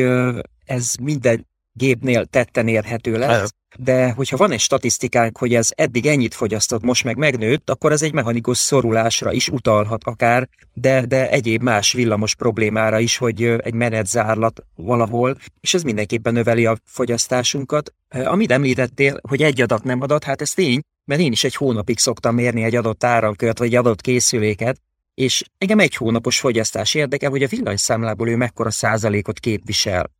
ez 0.64 0.94
minden 1.00 1.46
gépnél 1.78 2.24
tetten 2.24 2.68
érhető 2.68 3.18
lesz, 3.18 3.52
de 3.76 4.10
hogyha 4.10 4.36
van 4.36 4.50
egy 4.50 4.60
statisztikánk, 4.60 5.38
hogy 5.38 5.54
ez 5.54 5.68
eddig 5.74 6.06
ennyit 6.06 6.34
fogyasztott, 6.34 6.82
most 6.82 7.04
meg 7.04 7.16
megnőtt, 7.16 7.70
akkor 7.70 7.92
ez 7.92 8.02
egy 8.02 8.12
mechanikus 8.12 8.58
szorulásra 8.58 9.32
is 9.32 9.48
utalhat 9.48 10.04
akár, 10.04 10.48
de, 10.72 11.06
de 11.06 11.30
egyéb 11.30 11.62
más 11.62 11.92
villamos 11.92 12.34
problémára 12.34 12.98
is, 12.98 13.16
hogy 13.16 13.42
egy 13.42 13.74
menetzárlat 13.74 14.62
valahol, 14.74 15.36
és 15.60 15.74
ez 15.74 15.82
mindenképpen 15.82 16.32
növeli 16.32 16.66
a 16.66 16.76
fogyasztásunkat. 16.84 17.94
Amit 18.08 18.52
említettél, 18.52 19.20
hogy 19.28 19.42
egy 19.42 19.60
adat 19.60 19.84
nem 19.84 20.00
adat, 20.00 20.24
hát 20.24 20.40
ez 20.40 20.50
tény, 20.50 20.80
mert 21.04 21.20
én 21.20 21.32
is 21.32 21.44
egy 21.44 21.54
hónapig 21.54 21.98
szoktam 21.98 22.34
mérni 22.34 22.62
egy 22.62 22.76
adott 22.76 23.04
áramkört, 23.04 23.58
vagy 23.58 23.66
egy 23.66 23.74
adott 23.74 24.00
készüléket, 24.00 24.80
és 25.14 25.44
engem 25.58 25.78
egy 25.78 25.94
hónapos 25.94 26.40
fogyasztás 26.40 26.94
érdekel, 26.94 27.30
hogy 27.30 27.42
a 27.42 27.48
villanyszámlából 27.48 28.28
ő 28.28 28.36
mekkora 28.36 28.70
százalékot 28.70 29.38
képvisel. 29.38 30.10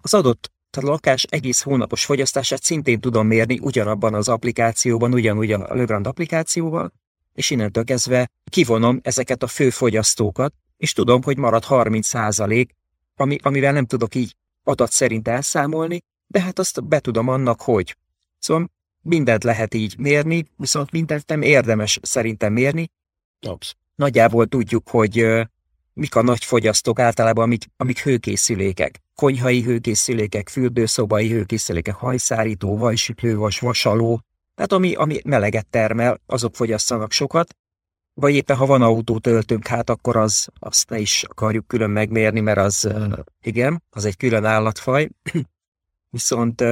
Az 0.00 0.14
adott 0.14 0.50
a 0.78 0.86
lakás 0.86 1.22
egész 1.22 1.62
hónapos 1.62 2.04
fogyasztását 2.04 2.62
szintén 2.62 3.00
tudom 3.00 3.26
mérni 3.26 3.58
ugyanabban 3.62 4.14
az 4.14 4.28
applikációban, 4.28 5.12
ugyanúgy 5.12 5.52
a 5.52 5.74
Legrand 5.74 6.06
applikációval, 6.06 6.92
és 7.34 7.50
innentől 7.50 7.84
kezdve 7.84 8.30
kivonom 8.50 9.00
ezeket 9.02 9.42
a 9.42 9.46
fő 9.46 9.70
fogyasztókat, 9.70 10.54
és 10.76 10.92
tudom, 10.92 11.22
hogy 11.22 11.36
marad 11.36 11.64
30 11.64 12.06
százalék, 12.06 12.74
ami, 13.16 13.36
amivel 13.42 13.72
nem 13.72 13.86
tudok 13.86 14.14
így 14.14 14.36
adat 14.64 14.90
szerint 14.90 15.28
elszámolni, 15.28 16.02
de 16.26 16.40
hát 16.40 16.58
azt 16.58 16.84
betudom 16.84 17.28
annak, 17.28 17.60
hogy. 17.60 17.96
Szóval 18.38 18.70
mindent 19.02 19.44
lehet 19.44 19.74
így 19.74 19.98
mérni, 19.98 20.46
viszont 20.56 20.90
mindent 20.90 21.26
nem 21.26 21.42
érdemes 21.42 21.98
szerintem 22.02 22.52
mérni. 22.52 22.90
Absz. 23.40 23.74
Nagyjából 23.94 24.46
tudjuk, 24.46 24.88
hogy 24.88 25.26
mik 25.98 26.14
a 26.14 26.22
nagy 26.22 26.44
fogyasztók 26.44 26.98
általában, 26.98 27.44
amik, 27.44 27.64
amik 27.76 28.02
hőkészülékek 28.02 29.02
konyhai 29.14 29.62
hőkészülékek, 29.62 30.48
fürdőszobai 30.48 31.30
hőkészülékek, 31.30 31.94
hajszárító, 31.94 32.76
vajsütő, 32.76 33.36
vas, 33.36 33.58
vasaló, 33.58 34.20
tehát 34.54 34.72
ami, 34.72 34.94
ami 34.94 35.20
meleget 35.24 35.66
termel, 35.66 36.20
azok 36.26 36.54
fogyasszanak 36.54 37.12
sokat, 37.12 37.56
vagy 38.14 38.34
éppen 38.34 38.56
ha 38.56 38.66
van 38.66 38.82
autótöltőnk, 38.82 39.66
hát 39.66 39.90
akkor 39.90 40.16
az, 40.16 40.48
azt 40.58 40.88
ne 40.90 40.98
is 40.98 41.24
akarjuk 41.28 41.66
külön 41.66 41.90
megmérni, 41.90 42.40
mert 42.40 42.58
az, 42.58 42.88
igen, 43.42 43.82
az 43.90 44.04
egy 44.04 44.16
külön 44.16 44.44
állatfaj. 44.44 45.08
Viszont 46.10 46.64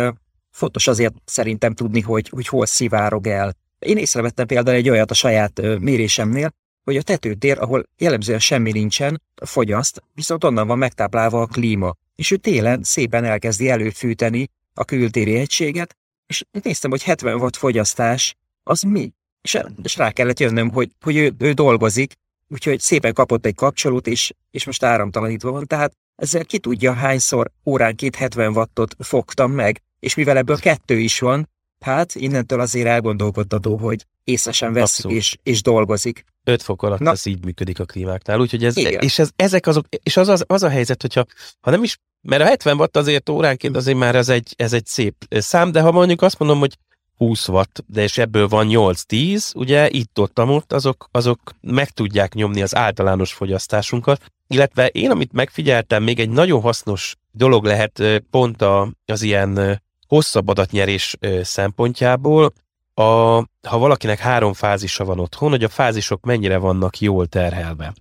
fontos 0.50 0.86
azért 0.86 1.14
szerintem 1.24 1.74
tudni, 1.74 2.00
hogy, 2.00 2.28
hogy 2.28 2.48
hol 2.48 2.66
szivárog 2.66 3.26
el. 3.26 3.56
Én 3.78 3.96
észrevettem 3.96 4.46
például 4.46 4.76
egy 4.76 4.88
olyat 4.88 5.10
a 5.10 5.14
saját 5.14 5.60
mérésemnél, 5.78 6.52
hogy 6.86 6.96
a 6.96 7.02
tetőtér, 7.02 7.58
ahol 7.58 7.84
jellemzően 7.98 8.38
semmi 8.38 8.72
nincsen, 8.72 9.22
fogyaszt, 9.44 10.02
viszont 10.14 10.44
onnan 10.44 10.66
van 10.66 10.78
megtáplálva 10.78 11.40
a 11.40 11.46
klíma 11.46 11.96
és 12.16 12.30
ő 12.30 12.36
télen 12.36 12.82
szépen 12.82 13.24
elkezdi 13.24 13.68
előfűteni 13.68 14.48
a 14.74 14.84
kültéri 14.84 15.34
egységet, 15.34 15.96
és 16.26 16.44
néztem, 16.62 16.90
hogy 16.90 17.02
70 17.02 17.34
watt 17.34 17.56
fogyasztás, 17.56 18.36
az 18.62 18.82
mi? 18.82 19.12
És, 19.42 19.58
és 19.82 19.96
rá 19.96 20.10
kellett 20.10 20.40
jönnöm, 20.40 20.70
hogy, 20.70 20.90
hogy 21.00 21.16
ő, 21.16 21.34
ő 21.38 21.52
dolgozik, 21.52 22.12
úgyhogy 22.48 22.80
szépen 22.80 23.12
kapott 23.12 23.46
egy 23.46 23.54
kapcsolót, 23.54 24.06
és, 24.06 24.32
és 24.50 24.64
most 24.64 24.82
áramtalanítva 24.82 25.50
van, 25.50 25.66
tehát 25.66 25.92
ezzel 26.16 26.44
ki 26.44 26.58
tudja, 26.58 26.92
hányszor 26.92 27.50
óránként 27.64 28.16
70 28.16 28.56
wattot 28.56 28.96
fogtam 28.98 29.52
meg, 29.52 29.82
és 30.00 30.14
mivel 30.14 30.36
ebből 30.36 30.58
kettő 30.58 30.98
is 30.98 31.18
van, 31.18 31.48
hát 31.80 32.14
innentől 32.14 32.60
azért 32.60 32.86
elgondolkodtató, 32.86 33.76
hogy 33.76 34.06
észre 34.24 34.52
sem 34.52 34.72
vesz 34.72 35.04
és, 35.04 35.38
és 35.42 35.62
dolgozik. 35.62 36.24
5 36.46 36.62
fok 36.62 36.82
alatt 36.82 36.98
Na. 36.98 37.10
ez 37.10 37.26
így 37.26 37.44
működik 37.44 37.80
a 37.80 37.84
klímáknál, 37.84 38.40
úgyhogy 38.40 38.64
ez, 38.64 38.76
Igen. 38.76 39.02
és 39.02 39.18
ez, 39.18 39.30
ezek 39.36 39.66
azok, 39.66 39.86
és 40.02 40.16
az, 40.16 40.28
az, 40.28 40.44
az 40.46 40.62
a 40.62 40.68
helyzet, 40.68 41.02
hogyha 41.02 41.24
ha 41.60 41.70
nem 41.70 41.82
is, 41.82 41.98
mert 42.20 42.42
a 42.42 42.46
70 42.46 42.78
watt 42.78 42.96
azért 42.96 43.28
óránként 43.28 43.76
azért 43.76 43.98
már 43.98 44.14
ez 44.14 44.28
egy, 44.28 44.54
ez 44.56 44.72
egy 44.72 44.86
szép 44.86 45.14
szám, 45.30 45.72
de 45.72 45.80
ha 45.80 45.92
mondjuk 45.92 46.22
azt 46.22 46.38
mondom, 46.38 46.58
hogy 46.58 46.76
20 47.16 47.48
watt, 47.48 47.84
de 47.86 48.02
és 48.02 48.18
ebből 48.18 48.48
van 48.48 48.66
8-10, 48.70 49.56
ugye 49.56 49.88
itt 49.90 50.18
ott, 50.18 50.40
ott 50.40 50.72
azok, 50.72 51.08
azok 51.10 51.40
meg 51.60 51.90
tudják 51.90 52.34
nyomni 52.34 52.62
az 52.62 52.74
általános 52.74 53.32
fogyasztásunkat, 53.32 54.24
illetve 54.48 54.86
én, 54.86 55.10
amit 55.10 55.32
megfigyeltem, 55.32 56.02
még 56.02 56.20
egy 56.20 56.30
nagyon 56.30 56.60
hasznos 56.60 57.16
dolog 57.32 57.64
lehet 57.64 58.02
pont 58.30 58.62
a, 58.62 58.92
az 59.06 59.22
ilyen 59.22 59.82
hosszabb 60.06 60.48
adatnyerés 60.48 61.16
szempontjából, 61.42 62.52
a, 62.98 63.36
ha 63.68 63.78
valakinek 63.78 64.18
három 64.18 64.52
fázisa 64.52 65.04
van 65.04 65.18
otthon, 65.18 65.50
hogy 65.50 65.64
a 65.64 65.68
fázisok 65.68 66.24
mennyire 66.24 66.56
vannak 66.56 66.98
jól 66.98 67.26
terhelve. 67.26 67.92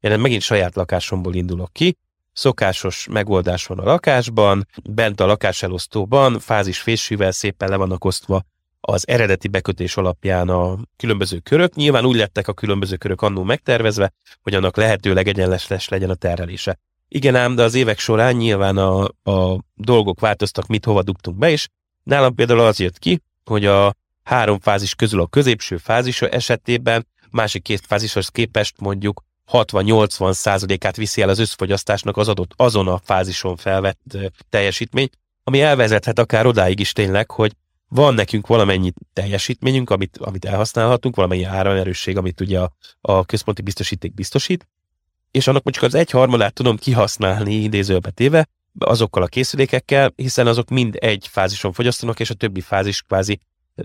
Én 0.00 0.20
megint 0.20 0.42
saját 0.42 0.74
lakásomból 0.74 1.34
indulok 1.34 1.72
ki, 1.72 1.96
szokásos 2.32 3.06
megoldás 3.10 3.66
van 3.66 3.78
a 3.78 3.84
lakásban, 3.84 4.66
bent 4.90 5.20
a 5.20 5.26
lakáselosztóban 5.26 6.38
fázis 6.38 6.80
fésűvel 6.80 7.30
szépen 7.30 7.68
le 7.68 7.76
vannak 7.76 8.04
osztva 8.04 8.42
az 8.80 9.08
eredeti 9.08 9.48
bekötés 9.48 9.96
alapján 9.96 10.48
a 10.48 10.78
különböző 10.96 11.38
körök. 11.38 11.74
Nyilván 11.74 12.04
úgy 12.04 12.16
lettek 12.16 12.48
a 12.48 12.52
különböző 12.52 12.96
körök 12.96 13.22
annó 13.22 13.42
megtervezve, 13.42 14.12
hogy 14.42 14.54
annak 14.54 14.76
lehetőleg 14.76 15.28
egyenles 15.28 15.88
legyen 15.88 16.10
a 16.10 16.14
terhelése. 16.14 16.78
Igen 17.08 17.34
ám, 17.34 17.54
de 17.54 17.62
az 17.62 17.74
évek 17.74 17.98
során 17.98 18.34
nyilván 18.34 18.76
a, 18.76 19.02
a 19.30 19.58
dolgok 19.74 20.20
változtak, 20.20 20.66
mit 20.66 20.84
hova 20.84 21.02
dugtunk 21.02 21.38
be, 21.38 21.50
és 21.50 21.68
nálam 22.02 22.34
például 22.34 22.60
az 22.60 22.80
jött 22.80 22.98
ki, 22.98 23.22
hogy 23.44 23.66
a 23.66 23.94
három 24.24 24.60
fázis 24.60 24.94
közül 24.94 25.20
a 25.20 25.26
középső 25.26 25.76
fázis 25.76 26.22
esetében 26.22 27.06
másik 27.30 27.62
két 27.62 27.86
fázishoz 27.86 28.28
képest 28.28 28.80
mondjuk 28.80 29.22
60-80 29.52 30.32
százalékát 30.32 30.96
viszi 30.96 31.22
el 31.22 31.28
az 31.28 31.38
összfogyasztásnak 31.38 32.16
az 32.16 32.28
adott 32.28 32.52
azon 32.56 32.88
a 32.88 33.00
fázison 33.04 33.56
felvett 33.56 34.18
teljesítmény, 34.48 35.08
ami 35.44 35.60
elvezethet 35.60 36.18
akár 36.18 36.46
odáig 36.46 36.80
is 36.80 36.92
tényleg, 36.92 37.30
hogy 37.30 37.52
van 37.88 38.14
nekünk 38.14 38.46
valamennyi 38.46 38.92
teljesítményünk, 39.12 39.90
amit, 39.90 40.18
amit 40.18 40.44
elhasználhatunk, 40.44 41.16
valamennyi 41.16 41.44
áramerősség, 41.44 42.16
amit 42.16 42.40
ugye 42.40 42.60
a, 42.60 42.72
a 43.00 43.24
központi 43.24 43.62
biztosíték 43.62 44.14
biztosít, 44.14 44.68
és 45.30 45.46
annak 45.46 45.62
mondjuk 45.62 45.84
az 45.84 45.94
egy 45.94 46.10
harmadát 46.10 46.52
tudom 46.52 46.76
kihasználni 46.76 47.54
idézőbe 47.54 48.10
téve, 48.10 48.48
azokkal 48.78 49.22
a 49.22 49.26
készülékekkel, 49.26 50.12
hiszen 50.16 50.46
azok 50.46 50.68
mind 50.68 50.96
egy 51.00 51.28
fázison 51.30 51.72
fogyasztanak, 51.72 52.20
és 52.20 52.30
a 52.30 52.34
többi 52.34 52.60
fázis 52.60 53.02
kvázi 53.02 53.40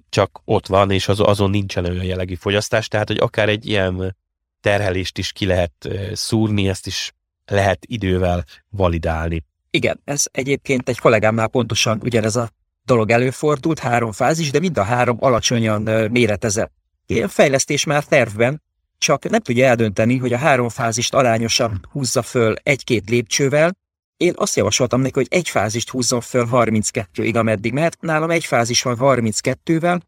csak 0.10 0.42
ott 0.46 0.68
van, 0.68 0.92
és 0.92 1.08
az, 1.08 1.20
azon 1.20 1.50
nincsen 1.50 1.86
olyan 1.86 2.04
jellegű 2.04 2.36
fogyasztás, 2.36 2.88
tehát 2.88 3.08
hogy 3.08 3.18
akár 3.18 3.50
egy 3.50 3.66
ilyen 3.66 4.16
terhelést 4.62 5.18
is 5.18 5.32
ki 5.32 5.46
lehet 5.46 5.90
szúrni, 6.14 6.70
ezt 6.70 6.88
is 6.88 7.14
lehet 7.46 7.86
idővel 7.88 8.44
validálni. 8.70 9.44
Igen, 9.70 10.02
ez 10.04 10.26
egyébként 10.32 10.90
egy 10.90 11.00
kollégámnál 11.00 11.48
pontosan 11.48 12.00
ugyanez 12.04 12.36
a 12.36 12.50
dolog 12.84 13.10
előfordult, 13.10 13.80
három 13.80 14.12
fázis, 14.12 14.52
de 14.52 14.60
mind 14.60 14.78
a 14.78 14.84
három 14.84 15.18
alacsonyan 15.20 15.82
méretezett. 16.12 16.72
Ilyen 17.06 17.28
fejlesztés 17.28 17.84
már 17.86 18.04
tervben, 18.04 18.62
csak 18.98 19.30
nem 19.30 19.40
tudja 19.40 19.66
eldönteni, 19.66 20.18
hogy 20.18 20.34
a 20.34 20.38
három 20.38 20.70
fázist 20.70 21.14
arányosan 21.14 21.88
húzza 21.92 22.22
föl 22.22 22.56
egy-két 22.64 23.10
lépcsővel. 23.10 23.78
Én 24.20 24.34
azt 24.36 24.56
javasoltam 24.56 25.02
neki, 25.02 25.14
hogy 25.14 25.28
egy 25.30 25.50
fázist 25.50 25.90
húzzon 25.90 26.22
föl 26.22 26.48
32-ig, 26.52 27.36
ameddig 27.36 27.74
mehet. 27.74 27.98
Nálam 28.00 28.30
egy 28.30 28.46
fázis 28.46 28.84
van 28.84 28.98
32-vel, 29.00 30.00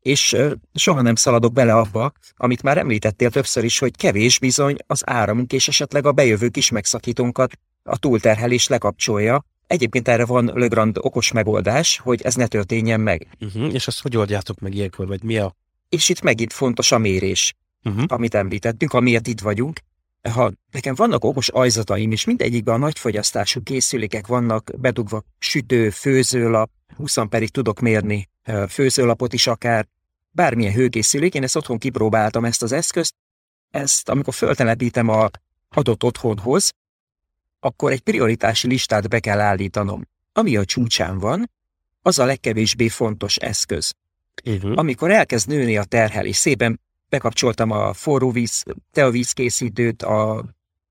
és 0.00 0.36
soha 0.74 1.00
nem 1.00 1.14
szaladok 1.14 1.52
bele 1.52 1.74
abba, 1.74 2.12
amit 2.36 2.62
már 2.62 2.78
említettél 2.78 3.30
többször 3.30 3.64
is, 3.64 3.78
hogy 3.78 3.96
kevés 3.96 4.38
bizony 4.38 4.76
az 4.86 5.02
áramunk 5.06 5.52
és 5.52 5.68
esetleg 5.68 6.06
a 6.06 6.12
bejövő 6.12 6.48
kis 6.48 6.70
megszakítónkat 6.70 7.52
a 7.82 7.98
túlterhelés 7.98 8.68
lekapcsolja. 8.68 9.44
Egyébként 9.66 10.08
erre 10.08 10.24
van 10.24 10.50
Legrand 10.54 10.98
okos 11.00 11.32
megoldás, 11.32 11.98
hogy 11.98 12.22
ez 12.22 12.34
ne 12.34 12.46
történjen 12.46 13.00
meg. 13.00 13.26
Uh-huh, 13.40 13.74
és 13.74 13.86
azt 13.86 14.02
hogy 14.02 14.16
oldjátok 14.16 14.58
meg 14.58 14.74
ilyenkor, 14.74 15.06
vagy 15.06 15.22
mi 15.22 15.38
a... 15.38 15.54
És 15.88 16.08
itt 16.08 16.22
megint 16.22 16.52
fontos 16.52 16.92
a 16.92 16.98
mérés 16.98 17.54
uh-huh. 17.84 18.04
amit 18.06 18.34
említettünk, 18.34 18.92
amiért 18.92 19.26
itt 19.26 19.40
vagyunk. 19.40 19.80
Ha 20.28 20.52
nekem 20.70 20.94
vannak 20.94 21.24
okos 21.24 21.48
ajzataim, 21.48 22.12
és 22.12 22.24
mindegyikben 22.24 22.74
a 22.74 22.78
nagyfogyasztású 22.78 23.62
készülékek 23.62 24.26
vannak 24.26 24.70
bedugva 24.78 25.22
sütő, 25.38 25.90
főzőlap, 25.90 26.70
20 26.96 27.16
pedig 27.28 27.50
tudok 27.50 27.80
mérni 27.80 28.28
főzőlapot 28.68 29.32
is 29.32 29.46
akár, 29.46 29.88
bármilyen 30.30 30.72
hőkészülék, 30.72 31.34
én 31.34 31.42
ezt 31.42 31.56
otthon 31.56 31.78
kipróbáltam 31.78 32.44
ezt 32.44 32.62
az 32.62 32.72
eszközt, 32.72 33.14
ezt 33.70 34.08
amikor 34.08 34.34
föltelepítem 34.34 35.08
a 35.08 35.30
adott 35.68 36.04
otthonhoz, 36.04 36.70
akkor 37.60 37.92
egy 37.92 38.00
prioritási 38.00 38.68
listát 38.68 39.08
be 39.08 39.20
kell 39.20 39.40
állítanom. 39.40 40.08
Ami 40.32 40.56
a 40.56 40.64
csúcsán 40.64 41.18
van, 41.18 41.50
az 42.02 42.18
a 42.18 42.24
legkevésbé 42.24 42.88
fontos 42.88 43.36
eszköz. 43.36 43.94
Uh-huh. 44.44 44.78
Amikor 44.78 45.10
elkezd 45.10 45.48
nőni 45.48 45.76
a 45.76 45.84
terhelés, 45.84 46.36
szépen 46.36 46.80
bekapcsoltam 47.10 47.70
a 47.70 47.92
forró 47.92 48.30
víz, 48.30 48.62
teavíz 48.92 49.32
készítőt, 49.32 50.02
a 50.02 50.44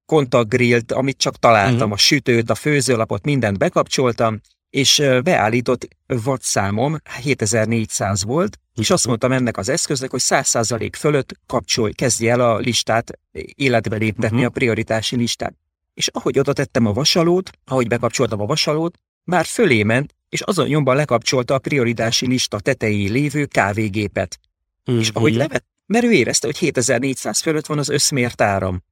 kontaktgrillt, 0.06 0.92
amit 0.92 1.18
csak 1.18 1.38
találtam, 1.38 1.76
uh-huh. 1.76 1.92
a 1.92 1.98
sütőt, 1.98 2.50
a 2.50 2.56
főzőlapot, 2.56 3.26
mindent 3.26 3.58
bekapcsoltam, 3.58 4.40
és 4.70 5.04
beállított 5.24 5.88
watt 6.26 6.42
számom 6.42 6.98
7400 7.22 8.24
volt, 8.24 8.60
és 8.76 8.90
azt 8.90 9.08
mondtam 9.08 9.32
ennek 9.32 9.58
az 9.58 9.70
eszköznek, 9.70 10.12
hogy 10.12 10.22
100% 10.24 10.90
fölött 10.98 11.40
kapcsolj, 11.46 11.92
kezdje 11.92 12.32
el 12.32 12.40
a 12.40 12.58
listát 12.58 13.20
életbe 13.56 13.96
léptetni, 13.96 14.38
uh-huh. 14.38 14.46
a 14.46 14.50
prioritási 14.50 15.16
listát. 15.16 15.56
És 15.94 16.08
ahogy 16.08 16.40
oda 16.40 16.54
tettem 16.54 16.86
a 16.86 16.94
vasalót, 16.94 17.52
ahogy 17.66 17.88
bekapcsoltam 17.88 18.42
a 18.42 18.46
vasalót, 18.46 18.98
már 19.24 19.46
fölé 19.46 19.84
ment, 19.84 20.16
és 20.30 20.42
azon 20.42 20.68
nyomban 20.68 20.96
lekapcsolta 20.96 21.54
a 21.54 21.60
prioritási 21.60 22.28
lista 22.28 22.60
tetején 22.60 23.12
lévő 23.12 23.46
kávégépet. 23.46 24.40
Uh-huh. 24.86 25.04
És 25.04 25.10
ahogy 25.10 25.36
levet, 25.36 25.66
mert 25.90 26.06
ő 26.06 26.12
érezte, 26.12 26.48
hogy 26.48 26.58
7400 26.58 27.40
fölött 27.40 27.66
van 27.66 27.78
az 27.78 27.90
összmért 27.90 28.42
áram. 28.42 28.84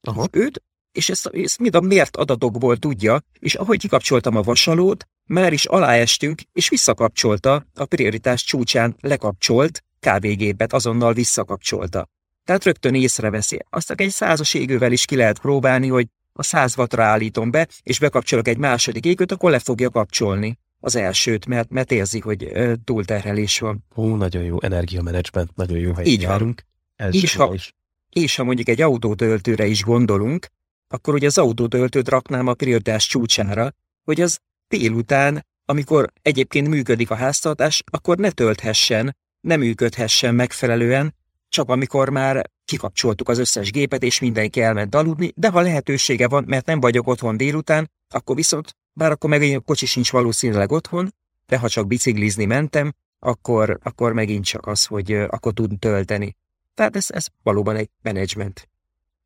Aha. 0.00 0.28
Őt, 0.30 0.62
és 0.92 1.08
ezt, 1.08 1.26
ezt 1.26 1.58
mind 1.58 1.74
a 1.74 1.80
mért 1.80 2.16
adatokból 2.16 2.76
tudja, 2.76 3.20
és 3.38 3.54
ahogy 3.54 3.78
kikapcsoltam 3.78 4.36
a 4.36 4.42
vasalót, 4.42 5.08
már 5.24 5.52
is 5.52 5.64
aláestünk, 5.64 6.40
és 6.52 6.68
visszakapcsolta, 6.68 7.66
a 7.74 7.84
prioritás 7.84 8.44
csúcsán 8.44 8.96
lekapcsolt 9.00 9.84
kávégépet, 10.00 10.72
azonnal 10.72 11.12
visszakapcsolta. 11.12 12.08
Tehát 12.44 12.64
rögtön 12.64 12.94
észreveszi. 12.94 13.58
Aztán 13.70 13.96
egy 14.00 14.10
százas 14.10 14.54
égővel 14.54 14.92
is 14.92 15.04
ki 15.04 15.16
lehet 15.16 15.38
próbálni, 15.38 15.88
hogy 15.88 16.06
a 16.32 16.42
száz 16.42 16.78
wattra 16.78 17.04
állítom 17.04 17.50
be, 17.50 17.68
és 17.82 17.98
bekapcsolok 17.98 18.48
egy 18.48 18.58
második 18.58 19.04
égőt, 19.04 19.32
akkor 19.32 19.50
le 19.50 19.58
fogja 19.58 19.90
kapcsolni 19.90 20.58
az 20.84 20.96
elsőt, 20.96 21.46
mert, 21.46 21.70
mert 21.70 21.92
érzi, 21.92 22.20
hogy 22.20 22.52
túlterhelés 22.84 23.58
van. 23.58 23.84
Ó, 23.96 24.16
nagyon 24.16 24.42
jó 24.42 24.56
energiamenedzsment, 24.60 25.56
nagyon 25.56 25.78
jó 25.78 25.92
helyen 25.92 26.12
Így 26.12 26.20
járunk. 26.20 26.62
És 27.10 27.34
ha, 27.34 27.54
is. 27.54 27.74
és 28.08 28.36
ha 28.36 28.44
mondjuk 28.44 28.68
egy 28.68 28.80
autótöltőre 28.80 29.66
is 29.66 29.82
gondolunk, 29.82 30.46
akkor 30.88 31.14
ugye 31.14 31.26
az 31.26 31.38
autótöltőt 31.38 32.08
raknám 32.08 32.46
a 32.46 32.54
prioritás 32.54 33.06
csúcsára, 33.06 33.72
hogy 34.04 34.20
az 34.20 34.38
délután, 34.68 35.46
amikor 35.64 36.12
egyébként 36.22 36.68
működik 36.68 37.10
a 37.10 37.14
háztartás, 37.14 37.82
akkor 37.90 38.16
ne 38.16 38.30
tölthessen, 38.30 39.16
nem 39.40 39.60
működhessen 39.60 40.34
megfelelően, 40.34 41.14
csak 41.48 41.68
amikor 41.68 42.08
már 42.08 42.50
kikapcsoltuk 42.64 43.28
az 43.28 43.38
összes 43.38 43.70
gépet, 43.70 44.02
és 44.02 44.20
mindenki 44.20 44.60
elment 44.60 44.94
aludni, 44.94 45.32
de 45.36 45.48
ha 45.48 45.60
lehetősége 45.60 46.28
van, 46.28 46.44
mert 46.46 46.66
nem 46.66 46.80
vagyok 46.80 47.06
otthon 47.06 47.36
délután, 47.36 47.90
akkor 48.08 48.36
viszont 48.36 48.76
bár 48.92 49.10
akkor 49.10 49.30
megint 49.30 49.56
a 49.56 49.60
kocsi 49.60 49.86
sincs 49.86 50.10
valószínűleg 50.10 50.72
otthon, 50.72 51.14
de 51.46 51.58
ha 51.58 51.68
csak 51.68 51.86
biciklizni 51.86 52.44
mentem, 52.44 52.94
akkor, 53.18 53.78
akkor 53.82 54.12
megint 54.12 54.44
csak 54.44 54.66
az, 54.66 54.84
hogy 54.84 55.12
akkor 55.12 55.52
tud 55.52 55.78
tölteni. 55.78 56.36
Tehát 56.74 56.96
ez, 56.96 57.06
ez 57.08 57.26
valóban 57.42 57.76
egy 57.76 57.90
menedzsment. 58.02 58.68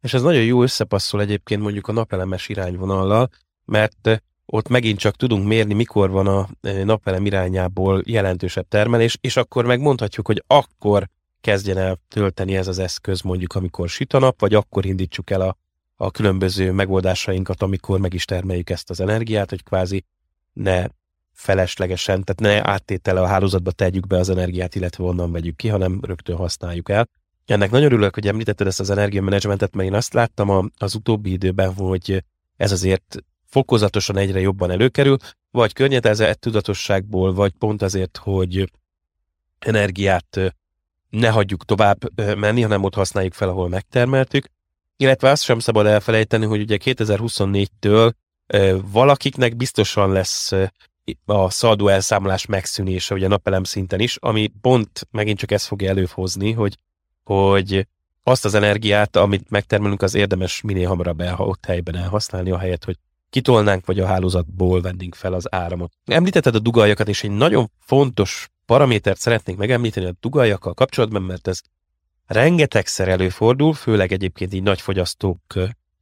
És 0.01 0.15
ez 0.15 0.23
nagyon 0.23 0.45
jó 0.45 0.63
összepasszol 0.63 1.21
egyébként 1.21 1.63
mondjuk 1.63 1.89
a 1.89 1.93
napelemes 1.93 2.49
irányvonallal, 2.49 3.31
mert 3.65 4.23
ott 4.47 4.69
megint 4.69 4.99
csak 4.99 5.17
tudunk 5.17 5.47
mérni, 5.47 5.75
mikor 5.75 6.11
van 6.11 6.27
a 6.27 6.49
napelem 6.85 7.27
irányából 7.27 8.03
jelentősebb 8.07 8.69
termelés, 8.69 9.19
és 9.21 9.37
akkor 9.37 9.65
megmondhatjuk, 9.65 10.27
hogy 10.27 10.45
akkor 10.47 11.09
kezdjen 11.41 11.79
el 11.79 11.99
tölteni 12.09 12.57
ez 12.57 12.69
az 12.69 12.79
eszköz 12.79 13.21
mondjuk, 13.21 13.55
amikor 13.55 13.89
süt 13.89 14.13
a 14.13 14.19
nap, 14.19 14.41
vagy 14.41 14.55
akkor 14.55 14.87
indítsuk 14.87 15.31
el 15.31 15.41
a 15.41 15.57
a 15.97 16.11
különböző 16.11 16.73
megoldásainkat, 16.73 17.63
amikor 17.63 18.01
meg 18.01 18.15
is 18.15 18.25
termeljük 18.25 18.71
ezt 18.71 18.91
az 18.91 19.01
energiát, 19.01 19.51
hogy 19.51 19.63
kvázi 19.63 20.05
ne 20.53 20.87
feleslegesen, 21.33 22.25
tehát 22.25 22.41
ne 22.65 22.71
áttétele 22.71 23.21
a 23.21 23.27
hálózatba 23.27 23.71
tegyük 23.71 24.07
be 24.07 24.17
az 24.19 24.29
energiát, 24.29 24.75
illetve 24.75 25.05
onnan 25.05 25.33
vegyük 25.33 25.57
ki, 25.57 25.69
hanem 25.69 26.01
rögtön 26.03 26.37
használjuk 26.37 26.89
el. 26.89 27.09
Ennek 27.47 27.71
nagyon 27.71 27.87
örülök, 27.87 28.15
hogy 28.15 28.29
említetted 28.29 28.67
ezt 28.67 28.81
az 28.81 28.91
energiamenedzsmentet, 28.91 29.75
mert 29.75 29.89
én 29.89 29.95
azt 29.95 30.15
láttam 30.15 30.71
az 30.79 30.95
utóbbi 30.95 31.33
időben, 31.33 31.75
hogy 31.75 32.25
ez 32.57 32.73
azért 32.73 33.17
fokozatosan 33.47 34.17
egyre 34.17 34.41
jobban 34.41 34.71
előkerül, 34.71 35.17
vagy 35.51 35.73
környezet 35.73 36.39
tudatosságból, 36.39 37.35
vagy 37.35 37.53
pont 37.53 37.83
azért, 37.83 38.17
hogy 38.17 38.73
energiát 39.59 40.55
ne 41.11 41.29
hagyjuk 41.29 41.65
tovább 41.65 41.99
menni, 42.37 42.63
hanem 42.63 42.83
ott 42.83 42.95
használjuk 42.95 43.33
fel, 43.33 43.49
ahol 43.49 43.69
megtermeltük. 43.69 44.51
Illetve 44.97 45.31
azt 45.31 45.43
sem 45.43 45.59
szabad 45.59 45.87
elfelejteni, 45.87 46.45
hogy 46.45 46.61
ugye 46.61 46.79
2024-től 46.85 48.13
valakiknek 48.93 49.57
biztosan 49.57 50.13
lesz 50.13 50.53
a 51.25 51.51
szaldó 51.51 51.89
elszámolás 51.89 52.47
megszűnése, 52.47 53.15
ugye 53.15 53.29
napelem 53.29 53.65
szinten 53.65 54.01
is, 54.01 54.17
ami 54.17 54.53
pont 54.61 55.09
megint 55.11 55.39
csak 55.39 55.51
ezt 55.51 55.67
fogja 55.67 55.89
előhozni, 55.89 56.53
hogy, 56.53 56.77
hogy 57.25 57.87
azt 58.23 58.45
az 58.45 58.55
energiát, 58.55 59.17
amit 59.17 59.51
megtermelünk, 59.51 60.03
az 60.03 60.15
érdemes 60.15 60.61
minél 60.61 60.89
hamarabb 60.89 61.21
el, 61.21 61.35
ott 61.39 61.65
helyben 61.65 61.97
elhasználni, 61.97 62.51
a 62.51 62.59
hogy 62.59 62.99
kitolnánk, 63.31 63.87
vagy 63.87 64.01
a 64.01 64.07
hálózatból 64.07 64.81
vennénk 64.81 65.15
fel 65.15 65.33
az 65.33 65.55
áramot. 65.55 65.93
Említetted 66.05 66.55
a 66.55 66.59
dugaljakat, 66.59 67.09
és 67.09 67.25
egy 67.25 67.31
nagyon 67.31 67.71
fontos 67.79 68.49
paramétert 68.67 69.21
szeretnék 69.21 69.57
megemlíteni 69.57 70.07
a 70.07 70.15
dugaljakkal 70.21 70.75
kapcsolatban, 70.75 71.23
mert 71.23 71.49
ez 71.49 71.61
rengetegszer 72.27 73.09
előfordul, 73.09 73.75
főleg 73.75 74.13
egyébként 74.13 74.55
így 74.55 74.63
nagy 74.63 74.81
fogyasztók 74.81 75.41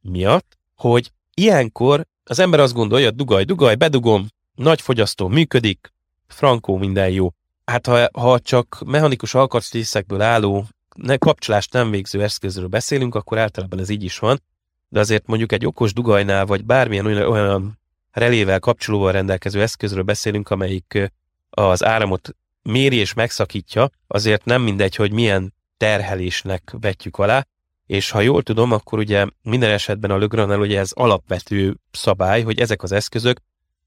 miatt, 0.01 0.57
hogy 0.75 1.11
ilyenkor 1.33 2.05
az 2.23 2.39
ember 2.39 2.59
azt 2.59 2.73
gondolja, 2.73 3.11
dugaj, 3.11 3.43
dugaj, 3.43 3.75
bedugom, 3.75 4.27
nagy 4.55 4.81
fogyasztó 4.81 5.27
működik, 5.27 5.93
frankó, 6.27 6.77
minden 6.77 7.09
jó. 7.09 7.33
Hát 7.65 7.87
ha, 7.87 8.07
ha 8.13 8.39
csak 8.39 8.81
mechanikus 8.85 9.33
alkatrészekből 9.33 10.21
álló, 10.21 10.65
ne, 10.95 11.17
kapcsolást 11.17 11.73
nem 11.73 11.91
végző 11.91 12.23
eszközről 12.23 12.67
beszélünk, 12.67 13.15
akkor 13.15 13.37
általában 13.37 13.79
ez 13.79 13.89
így 13.89 14.03
is 14.03 14.19
van, 14.19 14.41
de 14.89 14.99
azért 14.99 15.27
mondjuk 15.27 15.51
egy 15.51 15.65
okos 15.65 15.93
dugajnál, 15.93 16.45
vagy 16.45 16.65
bármilyen 16.65 17.05
olyan, 17.05 17.31
olyan 17.31 17.79
relével 18.11 18.59
kapcsolóval 18.59 19.11
rendelkező 19.11 19.61
eszközről 19.61 20.03
beszélünk, 20.03 20.49
amelyik 20.49 21.11
az 21.49 21.83
áramot 21.83 22.35
méri 22.61 22.95
és 22.95 23.13
megszakítja, 23.13 23.89
azért 24.07 24.45
nem 24.45 24.61
mindegy, 24.61 24.95
hogy 24.95 25.11
milyen 25.11 25.53
terhelésnek 25.77 26.75
vetjük 26.79 27.17
alá, 27.17 27.45
és 27.85 28.09
ha 28.09 28.21
jól 28.21 28.43
tudom, 28.43 28.71
akkor 28.71 28.99
ugye 28.99 29.25
minden 29.41 29.71
esetben 29.71 30.11
a 30.11 30.17
Lögrannál 30.17 30.59
ugye 30.59 30.79
ez 30.79 30.91
alapvető 30.91 31.77
szabály, 31.91 32.41
hogy 32.41 32.59
ezek 32.59 32.83
az 32.83 32.91
eszközök 32.91 33.39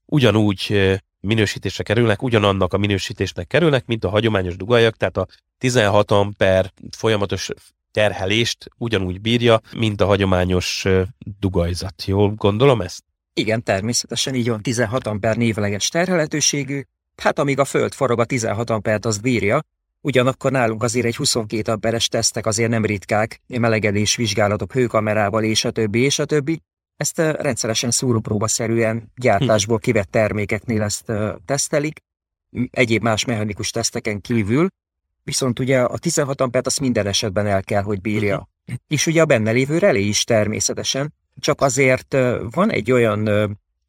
ugyanúgy 0.05 0.91
minősítésre 1.19 1.83
kerülnek, 1.83 2.21
ugyanannak 2.21 2.73
a 2.73 2.77
minősítésnek 2.77 3.47
kerülnek, 3.47 3.85
mint 3.85 4.03
a 4.03 4.09
hagyományos 4.09 4.55
dugajak, 4.55 4.95
tehát 4.95 5.17
a 5.17 5.27
16 5.57 6.11
amper 6.11 6.73
folyamatos 6.97 7.49
terhelést 7.91 8.69
ugyanúgy 8.77 9.21
bírja, 9.21 9.59
mint 9.75 10.01
a 10.01 10.05
hagyományos 10.05 10.85
dugajzat. 11.39 12.03
Jól 12.05 12.29
gondolom 12.29 12.81
ezt? 12.81 13.03
Igen, 13.33 13.63
természetesen 13.63 14.35
így 14.35 14.49
van 14.49 14.61
16 14.61 15.07
amper 15.07 15.37
névleges 15.37 15.87
terhelhetőségű, 15.87 16.81
hát 17.15 17.39
amíg 17.39 17.59
a 17.59 17.65
föld 17.65 17.93
forog 17.93 18.19
a 18.19 18.25
16 18.25 18.69
ampert 18.69 19.05
az 19.05 19.17
bírja, 19.17 19.63
ugyanakkor 20.01 20.51
nálunk 20.51 20.83
azért 20.83 21.05
egy 21.05 21.15
22 21.15 21.71
amperes 21.71 22.07
tesztek 22.07 22.45
azért 22.45 22.69
nem 22.69 22.85
ritkák, 22.85 23.41
melegedés 23.47 24.15
vizsgálatok 24.15 24.73
hőkamerával 24.73 25.43
és 25.43 25.65
a 25.65 25.71
többi 25.71 25.99
és 25.99 26.19
a 26.19 26.25
többi, 26.25 26.61
ezt 26.99 27.17
rendszeresen 27.17 27.91
szúrópróbaszerűen 27.91 29.11
gyártásból 29.15 29.79
kivett 29.79 30.11
termékeknél 30.11 30.81
ezt 30.81 31.11
tesztelik, 31.45 31.99
egyéb 32.71 33.01
más 33.03 33.25
mechanikus 33.25 33.69
teszteken 33.69 34.21
kívül, 34.21 34.67
viszont 35.23 35.59
ugye 35.59 35.81
a 35.81 35.97
16 35.97 36.41
ampert 36.41 36.65
azt 36.65 36.79
minden 36.79 37.07
esetben 37.07 37.47
el 37.47 37.63
kell, 37.63 37.81
hogy 37.81 38.01
bírja. 38.01 38.49
És 38.87 39.07
ugye 39.07 39.21
a 39.21 39.25
benne 39.25 39.51
lévő 39.51 39.77
relé 39.77 40.01
is 40.01 40.23
természetesen, 40.23 41.13
csak 41.39 41.61
azért 41.61 42.17
van 42.49 42.71
egy 42.71 42.91
olyan 42.91 43.29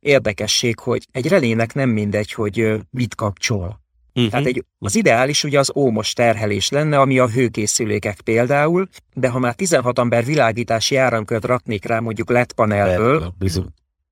érdekesség, 0.00 0.78
hogy 0.78 1.06
egy 1.12 1.28
relének 1.28 1.74
nem 1.74 1.90
mindegy, 1.90 2.32
hogy 2.32 2.80
mit 2.90 3.14
kapcsol. 3.14 3.79
Uh-huh. 4.14 4.30
Tehát 4.30 4.46
egy, 4.46 4.64
az 4.78 4.96
ideális 4.96 5.44
ugye 5.44 5.58
az 5.58 5.72
ómos 5.74 6.12
terhelés 6.12 6.68
lenne, 6.68 6.98
ami 7.00 7.18
a 7.18 7.28
hőkészülékek 7.28 8.20
például, 8.20 8.88
de 9.14 9.28
ha 9.28 9.38
már 9.38 9.54
16 9.54 9.98
amper 9.98 10.24
világítási 10.24 10.96
áramkört 10.96 11.44
raknék 11.44 11.84
rá 11.84 12.00
mondjuk 12.00 12.30
LED 12.30 12.52
panelből, 12.52 13.34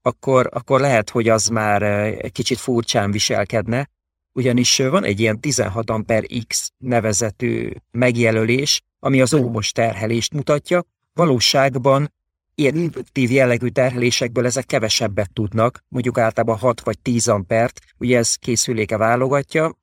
akkor, 0.02 0.48
akkor 0.52 0.80
lehet, 0.80 1.11
hogy 1.11 1.28
az 1.28 1.48
már 1.48 1.82
egy 2.22 2.32
kicsit 2.32 2.58
furcsán 2.58 3.11
viselkedne, 3.11 3.88
ugyanis 4.32 4.78
van 4.78 5.04
egy 5.04 5.20
ilyen 5.20 5.40
16 5.40 5.90
amper 5.90 6.24
X 6.46 6.72
nevezetű 6.78 7.70
megjelölés, 7.90 8.82
ami 9.00 9.20
az 9.20 9.34
ómos 9.34 9.72
terhelést 9.72 10.34
mutatja, 10.34 10.84
valóságban 11.14 12.12
ilyen 12.59 12.77
induktív 12.77 13.31
jellegű 13.31 13.68
terhelésekből 13.68 14.47
ezek 14.47 14.66
kevesebbet 14.66 15.33
tudnak, 15.33 15.85
mondjuk 15.88 16.18
általában 16.18 16.59
6 16.59 16.81
vagy 16.81 16.99
10 16.99 17.29
ampert, 17.29 17.81
ugye 17.99 18.18
ez 18.18 18.35
készüléke 18.35 18.97
válogatja, 18.97 19.79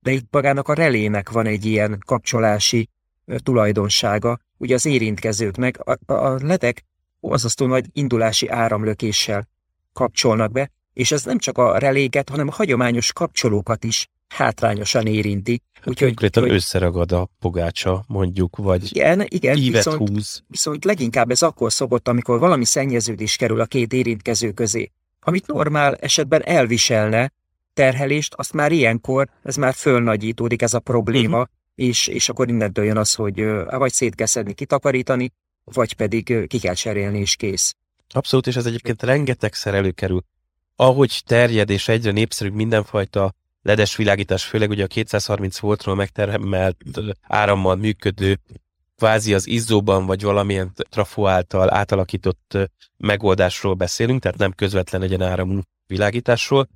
de 0.00 0.10
itt 0.10 0.26
magának 0.30 0.68
a 0.68 0.74
relének 0.74 1.30
van 1.30 1.46
egy 1.46 1.64
ilyen 1.64 2.02
kapcsolási 2.06 2.88
tulajdonsága, 3.36 4.38
ugye 4.56 4.74
az 4.74 4.86
érintkezőknek 4.86 5.78
a, 5.78 6.12
a 6.12 6.38
ledek 6.42 6.84
azasztó 7.20 7.66
nagy 7.66 7.86
indulási 7.92 8.48
áramlökéssel 8.48 9.48
kapcsolnak 9.92 10.52
be, 10.52 10.70
és 10.92 11.12
ez 11.12 11.24
nem 11.24 11.38
csak 11.38 11.58
a 11.58 11.78
reléket, 11.78 12.28
hanem 12.28 12.48
a 12.48 12.52
hagyományos 12.52 13.12
kapcsolókat 13.12 13.84
is 13.84 14.08
hátrányosan 14.34 15.06
érinti. 15.06 15.62
Úgyhogy, 15.84 16.06
Konkrétan 16.06 16.42
hogy... 16.42 16.52
összeragad 16.52 17.12
a 17.12 17.28
pogácsa, 17.38 18.04
mondjuk, 18.06 18.56
vagy 18.56 18.96
igen, 18.96 19.24
igen, 19.28 19.56
ívet 19.56 19.84
viszont, 19.84 20.08
húz. 20.08 20.42
Viszont 20.46 20.84
leginkább 20.84 21.30
ez 21.30 21.42
akkor 21.42 21.72
szokott, 21.72 22.08
amikor 22.08 22.38
valami 22.38 22.64
szennyeződés 22.64 23.36
kerül 23.36 23.60
a 23.60 23.66
két 23.66 23.92
érintkező 23.92 24.50
közé. 24.50 24.90
Amit 25.20 25.46
normál 25.46 25.94
esetben 25.94 26.44
elviselne 26.44 27.32
terhelést, 27.74 28.34
azt 28.34 28.52
már 28.52 28.72
ilyenkor, 28.72 29.28
ez 29.42 29.56
már 29.56 29.74
fölnagyítódik 29.74 30.62
ez 30.62 30.74
a 30.74 30.78
probléma, 30.78 31.40
uh-huh. 31.40 31.54
és, 31.74 32.06
és 32.06 32.28
akkor 32.28 32.48
innentől 32.48 32.84
jön 32.84 32.96
az, 32.96 33.14
hogy 33.14 33.44
vagy 33.70 33.92
szét 33.92 34.14
kell 34.14 34.26
szedni, 34.26 34.52
kitakarítani, 34.54 35.32
vagy 35.64 35.94
pedig 35.94 36.46
ki 36.46 36.58
kell 36.58 36.74
cserélni, 36.74 37.18
és 37.18 37.36
kész. 37.36 37.74
Abszolút, 38.08 38.46
és 38.46 38.56
ez 38.56 38.66
egyébként 38.66 39.02
rengetegszer 39.02 39.74
előkerül. 39.74 40.24
Ahogy 40.76 41.22
terjed 41.26 41.70
és 41.70 41.88
egyre 41.88 42.10
népszerűbb 42.10 42.54
mindenfajta 42.54 43.34
ledes 43.62 43.96
világítás, 43.96 44.44
főleg 44.44 44.70
ugye 44.70 44.84
a 44.84 44.86
230 44.86 45.58
voltról 45.58 45.94
megtermelt 45.94 46.76
árammal 47.22 47.76
működő 47.76 48.38
kvázi 48.96 49.34
az 49.34 49.46
izzóban 49.46 50.06
vagy 50.06 50.22
valamilyen 50.22 50.72
trafó 50.88 51.26
által 51.26 51.74
átalakított 51.74 52.58
megoldásról 52.96 53.74
beszélünk, 53.74 54.22
tehát 54.22 54.38
nem 54.38 54.52
közvetlen 54.52 55.00
legyen 55.00 55.22
áramú 55.22 55.60
világításról, 55.86 56.68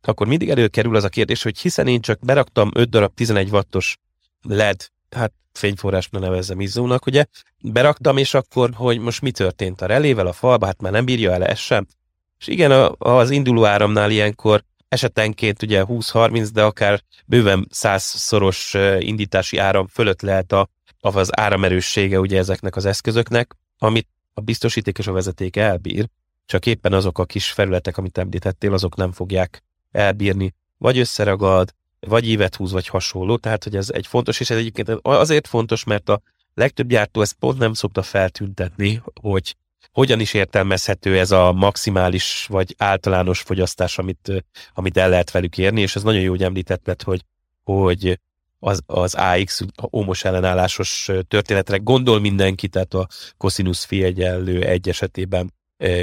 akkor 0.00 0.26
mindig 0.26 0.50
előkerül 0.50 0.96
az 0.96 1.04
a 1.04 1.08
kérdés, 1.08 1.42
hogy 1.42 1.58
hiszen 1.58 1.86
én 1.86 2.00
csak 2.00 2.24
beraktam 2.24 2.70
5 2.74 2.88
darab 2.88 3.14
11 3.14 3.50
wattos 3.50 3.98
LED, 4.42 4.90
hát 5.10 5.32
fényforrás 5.52 6.08
ne 6.08 6.18
nevezzem 6.18 6.60
izzónak, 6.60 7.06
ugye, 7.06 7.24
beraktam, 7.62 8.16
és 8.16 8.34
akkor, 8.34 8.70
hogy 8.74 8.98
most 8.98 9.20
mi 9.20 9.30
történt 9.30 9.80
a 9.80 9.86
relével, 9.86 10.26
a 10.26 10.32
falba, 10.32 10.66
hát 10.66 10.80
már 10.80 10.92
nem 10.92 11.04
bírja 11.04 11.32
el 11.32 11.44
ez 11.44 11.58
sem. 11.58 11.86
És 12.38 12.46
igen, 12.46 12.94
az 12.98 13.30
induló 13.30 13.64
áramnál 13.64 14.10
ilyenkor 14.10 14.64
esetenként 14.92 15.62
ugye 15.62 15.84
20-30, 15.88 16.48
de 16.52 16.62
akár 16.62 17.02
bőven 17.26 17.68
100-szoros 17.74 18.74
indítási 18.98 19.56
áram 19.56 19.86
fölött 19.86 20.20
lehet 20.20 20.52
a, 20.52 20.68
az 21.00 21.38
áramerőssége 21.38 22.20
ugye 22.20 22.38
ezeknek 22.38 22.76
az 22.76 22.84
eszközöknek, 22.84 23.56
amit 23.78 24.08
a 24.34 24.40
biztosíték 24.40 24.98
és 24.98 25.06
a 25.06 25.12
vezeték 25.12 25.56
elbír, 25.56 26.08
csak 26.46 26.66
éppen 26.66 26.92
azok 26.92 27.18
a 27.18 27.24
kis 27.24 27.50
felületek, 27.50 27.96
amit 27.96 28.18
említettél, 28.18 28.72
azok 28.72 28.96
nem 28.96 29.12
fogják 29.12 29.62
elbírni, 29.90 30.54
vagy 30.78 30.98
összeragad, 30.98 31.74
vagy 32.00 32.28
ívet 32.28 32.56
húz, 32.56 32.72
vagy 32.72 32.86
hasonló, 32.86 33.36
tehát 33.36 33.64
hogy 33.64 33.76
ez 33.76 33.90
egy 33.90 34.06
fontos, 34.06 34.40
és 34.40 34.50
ez 34.50 34.56
egyébként 34.56 34.88
azért 35.02 35.46
fontos, 35.46 35.84
mert 35.84 36.08
a 36.08 36.20
legtöbb 36.54 36.88
gyártó 36.88 37.20
ezt 37.20 37.36
pont 37.38 37.58
nem 37.58 37.72
szokta 37.72 38.02
feltüntetni, 38.02 39.02
hogy 39.20 39.56
hogyan 39.92 40.20
is 40.20 40.34
értelmezhető 40.34 41.18
ez 41.18 41.30
a 41.30 41.52
maximális 41.52 42.46
vagy 42.48 42.74
általános 42.78 43.40
fogyasztás, 43.40 43.98
amit, 43.98 44.44
amit 44.74 44.96
el 44.96 45.08
lehet 45.08 45.30
velük 45.30 45.58
érni, 45.58 45.80
és 45.80 45.96
ez 45.96 46.02
nagyon 46.02 46.20
jó, 46.20 46.30
hogy 46.30 46.42
említetted, 46.42 47.02
hogy, 47.02 47.20
hogy 47.64 48.18
az, 48.58 48.82
az 48.86 49.14
AX 49.14 49.60
ómos 49.92 50.24
ellenállásos 50.24 51.10
történetre 51.28 51.76
gondol 51.76 52.20
mindenki, 52.20 52.68
tehát 52.68 52.94
a 52.94 53.08
cosinus 53.36 53.86
phi 53.86 54.02
egyenlő 54.02 54.62
egy 54.62 54.88
esetében 54.88 55.52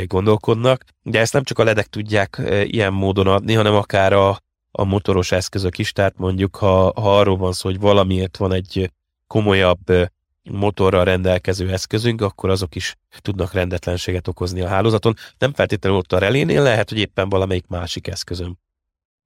gondolkodnak, 0.06 0.84
de 1.02 1.20
ezt 1.20 1.34
nem 1.34 1.44
csak 1.44 1.60
a 1.60 1.64
ledek 1.64 1.88
tudják 1.88 2.42
ilyen 2.64 2.94
módon 2.94 3.28
adni, 3.28 3.54
hanem 3.54 3.76
akár 3.76 4.14
a, 4.14 4.40
a 4.72 4.84
motoros 4.84 5.32
eszközök 5.32 5.78
is, 5.78 5.92
tehát 5.92 6.18
mondjuk 6.18 6.56
ha, 6.56 6.92
ha 6.96 7.20
arról 7.20 7.38
van 7.38 7.54
szó, 7.54 7.70
hogy 7.70 7.80
valamiért 7.80 8.38
van 8.38 8.54
egy 8.54 8.92
komolyabb 9.28 10.10
motorral 10.52 11.04
rendelkező 11.04 11.72
eszközünk, 11.72 12.22
akkor 12.22 12.50
azok 12.50 12.76
is 12.76 12.96
tudnak 13.22 13.54
rendetlenséget 13.54 14.28
okozni 14.28 14.62
a 14.62 14.68
hálózaton. 14.68 15.16
Nem 15.38 15.54
feltétlenül 15.54 15.98
ott 15.98 16.14
a 16.14 16.18
relénél, 16.18 16.62
lehet, 16.62 16.90
hogy 16.90 16.98
éppen 16.98 17.30
valamelyik 17.30 17.68
másik 17.68 18.08
eszközön. 18.08 18.60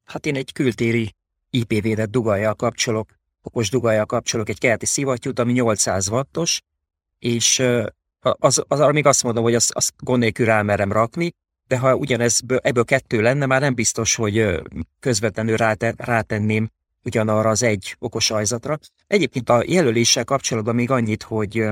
Hát 0.03 0.25
én 0.25 0.35
egy 0.35 0.51
kültéri 0.51 1.15
IP-védett 1.49 2.11
dugajjal 2.11 2.53
kapcsolok 2.53 3.09
okos 3.43 3.69
dugajjal 3.69 4.05
kapcsolok 4.05 4.49
egy 4.49 4.59
kerti 4.59 4.85
szivattyút, 4.85 5.39
ami 5.39 5.51
800 5.51 6.09
wattos, 6.09 6.61
és 7.19 7.63
az, 8.19 8.63
az, 8.67 8.91
még 8.91 9.05
azt 9.05 9.23
mondom, 9.23 9.43
hogy 9.43 9.55
azt, 9.55 9.71
azt 9.71 9.93
gond 9.97 10.19
nélkül 10.19 10.45
rámerem 10.45 10.91
rakni, 10.91 11.33
de 11.67 11.77
ha 11.77 11.95
ugyanez 11.95 12.39
ebből 12.61 12.83
kettő 12.83 13.21
lenne, 13.21 13.45
már 13.45 13.61
nem 13.61 13.75
biztos, 13.75 14.15
hogy 14.15 14.61
közvetlenül 14.99 15.57
ráte, 15.57 15.93
rátenném 15.97 16.69
ugyanarra 17.03 17.49
az 17.49 17.63
egy 17.63 17.95
okos 17.99 18.31
ajzatra. 18.31 18.77
Egyébként 19.07 19.49
a 19.49 19.63
jelöléssel 19.65 20.23
kapcsolatban 20.23 20.75
még 20.75 20.91
annyit, 20.91 21.23
hogy 21.23 21.65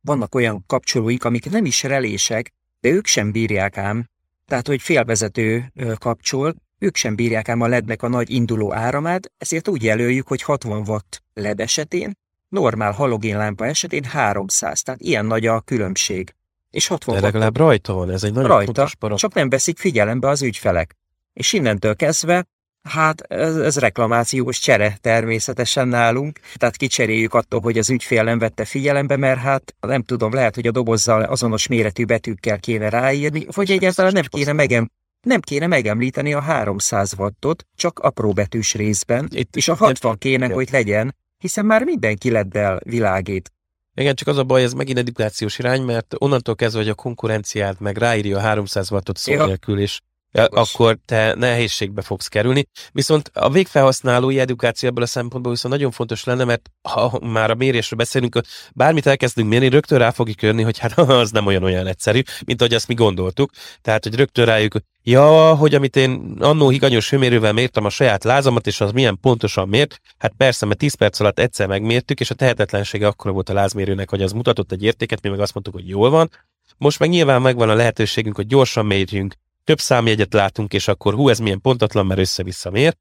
vannak 0.00 0.34
olyan 0.34 0.64
kapcsolóink, 0.66 1.24
amik 1.24 1.50
nem 1.50 1.64
is 1.64 1.82
relések, 1.82 2.52
de 2.80 2.88
ők 2.88 3.06
sem 3.06 3.32
bírják 3.32 3.76
ám. 3.78 4.08
Tehát, 4.46 4.66
hogy 4.66 4.80
félvezető 4.80 5.72
kapcsol, 5.98 6.54
ők 6.78 6.96
sem 6.96 7.14
bírják 7.14 7.48
ám 7.48 7.60
a 7.60 7.66
lednek 7.66 8.02
a 8.02 8.08
nagy 8.08 8.30
induló 8.30 8.74
áramát, 8.74 9.32
ezért 9.38 9.68
úgy 9.68 9.82
jelöljük, 9.82 10.28
hogy 10.28 10.42
60 10.42 10.88
watt 10.88 11.22
led 11.34 11.60
esetén, 11.60 12.12
normál 12.48 12.92
halogénlámpa 12.92 13.66
esetén 13.66 14.04
300, 14.04 14.82
tehát 14.82 15.00
ilyen 15.00 15.26
nagy 15.26 15.46
a 15.46 15.60
különbség. 15.60 16.34
És 16.70 16.86
60 16.86 17.14
De 17.14 17.20
legalább 17.20 17.56
rajta 17.56 17.92
van, 17.92 18.10
ez 18.10 18.24
egy 18.24 18.32
nagyon 18.32 18.48
rajta, 18.48 18.64
fontos 18.64 18.94
parap. 18.94 19.18
csak 19.18 19.34
nem 19.34 19.48
veszik 19.48 19.78
figyelembe 19.78 20.28
az 20.28 20.42
ügyfelek. 20.42 20.96
És 21.32 21.52
innentől 21.52 21.96
kezdve 21.96 22.46
Hát 22.82 23.20
ez, 23.20 23.56
ez 23.56 23.78
reklamációs 23.78 24.58
csere 24.58 24.96
természetesen 25.00 25.88
nálunk, 25.88 26.38
tehát 26.54 26.76
kicseréljük 26.76 27.34
attól, 27.34 27.60
hogy 27.60 27.78
az 27.78 27.90
ügyfél 27.90 28.22
nem 28.22 28.38
vette 28.38 28.64
figyelembe, 28.64 29.16
mert 29.16 29.40
hát 29.40 29.74
nem 29.80 30.02
tudom, 30.02 30.32
lehet, 30.32 30.54
hogy 30.54 30.66
a 30.66 30.70
dobozzal 30.70 31.22
azonos 31.22 31.66
méretű 31.66 32.04
betűkkel 32.04 32.58
kéne 32.58 32.88
ráírni, 32.88 33.46
vagy 33.54 33.70
egyáltalán 33.70 34.12
nem 34.12 34.24
kéne 34.28 34.52
megem, 34.52 34.90
nem 35.22 35.40
kéne 35.40 35.66
megemlíteni 35.66 36.34
a 36.34 36.40
300 36.40 37.14
wattot, 37.18 37.66
csak 37.74 37.98
apró 37.98 38.32
betűs 38.32 38.74
részben, 38.74 39.28
Itt, 39.30 39.56
és 39.56 39.68
a 39.68 39.74
60 39.74 40.18
kéne, 40.18 40.48
hogy 40.48 40.68
legyen, 40.72 41.16
hiszen 41.38 41.66
már 41.66 41.84
mindenki 41.84 42.30
leddel 42.30 42.80
világít. 42.84 43.52
Igen, 43.94 44.14
csak 44.14 44.28
az 44.28 44.36
a 44.36 44.44
baj, 44.44 44.62
ez 44.62 44.72
megint 44.72 44.98
edukációs 44.98 45.58
irány, 45.58 45.82
mert 45.82 46.14
onnantól 46.18 46.54
kezdve, 46.54 46.80
hogy 46.80 46.88
a 46.88 46.94
konkurenciát 46.94 47.80
meg 47.80 47.96
ráírja 47.96 48.36
a 48.38 48.40
300 48.40 48.90
wattot 48.90 49.16
szó 49.16 49.44
nélkül, 49.44 49.80
és 49.80 50.00
akkor 50.32 50.98
te 51.04 51.34
nehézségbe 51.34 52.02
fogsz 52.02 52.26
kerülni. 52.26 52.66
Viszont 52.92 53.30
a 53.34 53.50
végfelhasználói 53.50 54.38
edukáció 54.38 54.88
ebből 54.88 55.04
a 55.04 55.06
szempontból 55.06 55.52
viszont 55.52 55.74
nagyon 55.74 55.90
fontos 55.90 56.24
lenne, 56.24 56.44
mert 56.44 56.70
ha 56.82 57.18
már 57.22 57.50
a 57.50 57.54
mérésről 57.54 57.98
beszélünk, 57.98 58.40
bármit 58.74 59.06
elkezdünk 59.06 59.48
mérni, 59.48 59.68
rögtön 59.68 59.98
rá 59.98 60.10
fogjuk 60.10 60.42
jönni, 60.42 60.62
hogy 60.62 60.78
hát 60.78 60.98
az 61.22 61.30
nem 61.30 61.46
olyan 61.46 61.62
olyan 61.62 61.86
egyszerű, 61.86 62.20
mint 62.44 62.60
ahogy 62.60 62.74
azt 62.74 62.88
mi 62.88 62.94
gondoltuk. 62.94 63.50
Tehát, 63.82 64.04
hogy 64.04 64.14
rögtön 64.14 64.44
rájuk, 64.44 64.74
ja, 65.02 65.54
hogy 65.54 65.74
amit 65.74 65.96
én 65.96 66.36
annó 66.38 66.68
higanyos 66.68 67.10
hőmérővel 67.10 67.52
mértem 67.52 67.84
a 67.84 67.90
saját 67.90 68.24
lázamat, 68.24 68.66
és 68.66 68.80
az 68.80 68.92
milyen 68.92 69.18
pontosan 69.20 69.68
mért, 69.68 70.00
hát 70.18 70.32
persze, 70.36 70.66
mert 70.66 70.78
10 70.78 70.94
perc 70.94 71.20
alatt 71.20 71.38
egyszer 71.38 71.66
megmértük, 71.66 72.20
és 72.20 72.30
a 72.30 72.34
tehetetlensége 72.34 73.06
akkor 73.06 73.32
volt 73.32 73.48
a 73.48 73.52
lázmérőnek, 73.52 74.10
hogy 74.10 74.22
az 74.22 74.32
mutatott 74.32 74.72
egy 74.72 74.82
értéket, 74.82 75.22
mi 75.22 75.28
meg 75.28 75.40
azt 75.40 75.54
mondtuk, 75.54 75.74
hogy 75.74 75.88
jól 75.88 76.10
van. 76.10 76.30
Most 76.76 76.98
meg 76.98 77.08
nyilván 77.08 77.42
megvan 77.42 77.68
a 77.68 77.74
lehetőségünk, 77.74 78.36
hogy 78.36 78.46
gyorsan 78.46 78.86
mérjünk, 78.86 79.34
több 79.64 79.80
számjegyet 79.80 80.32
látunk, 80.32 80.72
és 80.72 80.88
akkor 80.88 81.14
hú, 81.14 81.28
ez 81.28 81.38
milyen 81.38 81.60
pontatlan, 81.60 82.06
mert 82.06 82.20
össze-vissza 82.20 82.70
mér. 82.70 82.96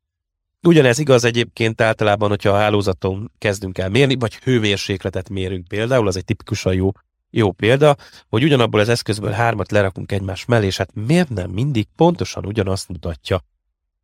Ugyanez 0.61 0.99
igaz 0.99 1.23
egyébként 1.23 1.81
általában, 1.81 2.29
hogyha 2.29 2.49
a 2.49 2.57
hálózaton 2.57 3.31
kezdünk 3.37 3.77
el 3.77 3.89
mérni, 3.89 4.15
vagy 4.15 4.35
hőmérsékletet 4.35 5.29
mérünk 5.29 5.67
például, 5.67 6.07
az 6.07 6.15
egy 6.15 6.25
tipikusan 6.25 6.73
jó, 6.73 6.91
jó 7.29 7.51
példa, 7.51 7.95
hogy 8.29 8.43
ugyanabból 8.43 8.79
az 8.79 8.89
eszközből 8.89 9.31
hármat 9.31 9.71
lerakunk 9.71 10.11
egymás 10.11 10.45
mellé, 10.45 10.65
és 10.65 10.77
hát 10.77 10.91
miért 10.93 11.29
nem 11.29 11.49
mindig 11.49 11.87
pontosan 11.95 12.45
ugyanazt 12.45 12.89
mutatja. 12.89 13.43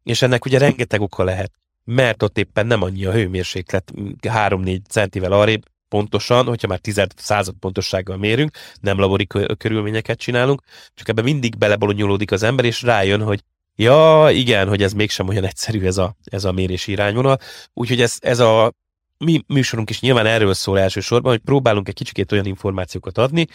És 0.03 0.21
ennek 0.21 0.45
ugye 0.45 0.57
rengeteg 0.57 1.01
oka 1.01 1.23
lehet, 1.23 1.51
mert 1.83 2.23
ott 2.23 2.37
éppen 2.37 2.67
nem 2.67 2.81
annyi 2.81 3.05
a 3.05 3.11
hőmérséklet 3.11 3.91
3-4 4.21 4.79
centivel 4.89 5.31
arrébb, 5.31 5.63
pontosan, 5.87 6.45
hogyha 6.45 6.67
már 6.67 6.79
tized 6.79 7.11
század 7.15 7.55
pontossággal 7.59 8.17
mérünk, 8.17 8.57
nem 8.81 8.99
labori 8.99 9.27
körülményeket 9.57 10.17
csinálunk, 10.17 10.61
csak 10.93 11.07
ebben 11.07 11.23
mindig 11.23 11.57
belebolonyolódik 11.57 12.31
az 12.31 12.43
ember, 12.43 12.65
és 12.65 12.81
rájön, 12.81 13.21
hogy 13.21 13.43
ja, 13.75 14.27
igen, 14.31 14.67
hogy 14.67 14.83
ez 14.83 14.93
mégsem 14.93 15.27
olyan 15.27 15.45
egyszerű 15.45 15.85
ez 15.85 15.97
a, 15.97 16.15
ez 16.23 16.43
a 16.45 16.51
mérési 16.51 16.91
irányvonal. 16.91 17.37
Úgyhogy 17.73 18.01
ez, 18.01 18.17
ez 18.19 18.39
a 18.39 18.73
mi 19.17 19.43
műsorunk 19.47 19.89
is 19.89 19.99
nyilván 19.99 20.25
erről 20.25 20.53
szól 20.53 20.79
elsősorban, 20.79 21.31
hogy 21.31 21.41
próbálunk 21.41 21.87
egy 21.87 21.93
kicsikét 21.93 22.31
olyan 22.31 22.45
információkat 22.45 23.17
adni, 23.17 23.47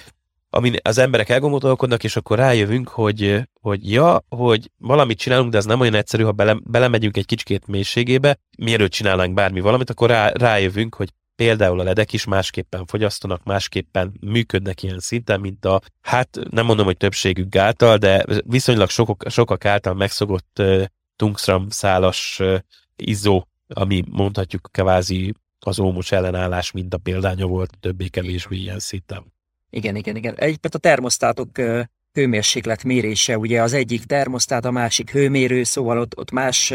amin 0.51 0.77
az 0.83 0.99
emberek 0.99 1.29
elgondolkodnak, 1.29 2.05
és 2.05 2.17
akkor 2.17 2.39
rájövünk, 2.39 2.89
hogy, 2.89 3.49
hogy 3.61 3.93
ja, 3.93 4.25
hogy 4.29 4.71
valamit 4.79 5.19
csinálunk, 5.19 5.51
de 5.51 5.59
ez 5.59 5.65
nem 5.65 5.81
olyan 5.81 5.95
egyszerű, 5.95 6.23
ha 6.23 6.33
bele, 6.33 6.57
belemegyünk 6.63 7.17
egy 7.17 7.27
kicsikét 7.27 7.67
mélységébe, 7.67 8.39
mielőtt 8.59 8.91
csinálnánk 8.91 9.35
bármi 9.35 9.61
valamit, 9.61 9.91
akkor 9.91 10.09
rá, 10.09 10.29
rájövünk, 10.29 10.95
hogy 10.95 11.09
például 11.41 11.81
a 11.81 11.83
ledek 11.83 12.13
is 12.13 12.25
másképpen 12.25 12.87
fogyasztanak, 12.87 13.45
másképpen 13.45 14.13
működnek 14.21 14.83
ilyen 14.83 14.99
szinten, 14.99 15.41
mint 15.41 15.65
a, 15.65 15.81
hát 16.01 16.39
nem 16.51 16.65
mondom, 16.65 16.85
hogy 16.85 16.97
többségük 16.97 17.57
által, 17.57 17.97
de 17.97 18.25
viszonylag 18.45 18.89
sokok, 18.89 19.25
sokak 19.29 19.65
által 19.65 19.95
megszokott 19.95 20.57
uh, 20.59 20.85
tungstram 21.17 21.69
szálas 21.69 22.39
uh, 22.41 22.59
izzó, 22.97 23.47
ami 23.69 24.05
mondhatjuk 24.11 24.69
kvázi 24.73 25.35
az 25.59 25.79
ómos 25.79 26.13
ellenállás 26.13 26.71
mint 26.71 26.95
a 26.95 26.99
példánya 26.99 27.47
volt 27.47 27.79
többé-kevésbé 27.81 28.57
ilyen 28.57 28.79
szinten. 28.79 29.33
Igen, 29.71 29.97
igen, 29.97 30.17
igen. 30.17 30.35
Egyébként 30.35 30.75
a 30.75 30.79
termosztátok 30.79 31.59
uh, 31.59 31.83
hőmérséklet 32.13 32.85
mérése, 32.85 33.39
ugye 33.39 33.63
az 33.63 33.73
egyik 33.73 34.05
termosztát, 34.05 34.65
a 34.65 34.71
másik 34.71 35.11
hőmérő, 35.11 35.63
szóval 35.63 35.99
ott, 35.99 36.19
ott 36.19 36.31
más, 36.31 36.73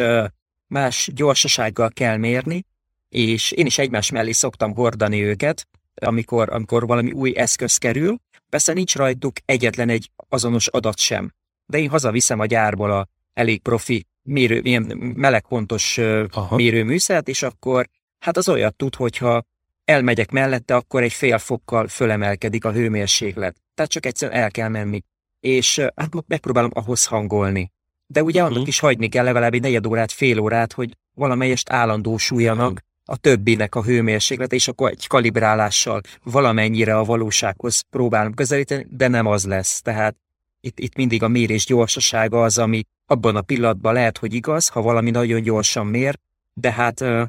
más 0.68 1.10
gyorsasággal 1.14 1.90
kell 1.90 2.18
mérni, 2.18 2.66
és 3.10 3.52
én 3.52 3.66
is 3.66 3.78
egymás 3.78 4.12
mellé 4.12 4.32
szoktam 4.32 4.74
hordani 4.74 5.24
őket, 5.24 5.68
amikor, 5.96 6.50
amikor 6.50 6.88
valami 6.88 7.12
új 7.12 7.38
eszköz 7.38 7.78
kerül. 7.78 8.18
Persze 8.50 8.74
nincs 8.74 8.96
rajtuk 8.96 9.34
egyetlen 9.46 9.90
egy 9.90 10.12
azonos 10.30 10.68
adat 10.68 10.98
sem, 10.98 11.32
de 11.66 11.78
én 11.78 11.90
hazaviszem 11.90 12.40
a 12.40 12.46
gyárból 12.46 12.92
a 12.92 13.08
elég 13.34 13.62
profi 13.62 14.06
mérő, 14.22 14.60
ilyen 14.64 14.84
melegpontos 15.16 15.98
Aha. 16.32 16.56
mérőműszert, 16.56 17.28
és 17.28 17.42
akkor 17.44 17.88
hát 18.20 18.38
az 18.38 18.50
olyat 18.50 18.76
tud, 18.76 18.96
hogyha 18.96 19.44
elmegyek 19.86 20.32
mellette, 20.32 20.76
akkor 20.76 21.04
egy 21.04 21.14
fél 21.14 21.38
fokkal 21.38 21.88
fölemelkedik 21.88 22.66
a 22.66 22.72
hőmérséklet. 22.72 23.62
Tehát 23.74 23.92
csak 23.92 24.06
egyszerűen 24.06 24.42
el 24.42 24.52
kell 24.52 24.70
menni. 24.70 25.02
És 25.40 25.80
hát 25.96 26.10
megpróbálom 26.28 26.72
ahhoz 26.74 27.06
hangolni. 27.06 27.72
De 28.08 28.24
ugye 28.24 28.40
annak 28.40 28.52
uh-huh. 28.52 28.68
is 28.68 28.80
hagyni 28.80 29.10
kell 29.10 29.24
legalább 29.24 29.54
egy 29.54 29.62
negyed 29.62 29.86
órát, 29.86 30.12
fél 30.12 30.40
órát, 30.40 30.74
hogy 30.74 30.98
valamelyest 31.14 31.70
állandósuljanak, 31.70 32.82
a 33.06 33.18
többinek 33.18 33.76
a 33.76 33.84
hőmérséklet, 33.84 34.54
és 34.54 34.68
akkor 34.68 34.90
egy 34.90 35.08
kalibrálással 35.08 36.02
valamennyire 36.24 36.98
a 36.98 37.04
valósághoz 37.04 37.82
próbálom 37.90 38.34
közelíteni, 38.34 38.86
de 38.90 39.08
nem 39.08 39.26
az 39.26 39.46
lesz. 39.46 39.82
Tehát 39.82 40.16
itt, 40.60 40.80
itt 40.80 40.96
mindig 40.96 41.24
a 41.24 41.28
mérés 41.28 41.66
gyorsasága 41.66 42.44
az, 42.44 42.58
ami 42.58 42.84
abban 43.06 43.36
a 43.36 43.42
pillanatban 43.42 43.94
lehet, 43.94 44.18
hogy 44.18 44.34
igaz, 44.34 44.68
ha 44.68 44.82
valami 44.82 45.12
nagyon 45.12 45.42
gyorsan 45.42 45.88
mér, 45.88 46.20
de 46.54 46.72
hát 46.72 47.02
uh, 47.02 47.22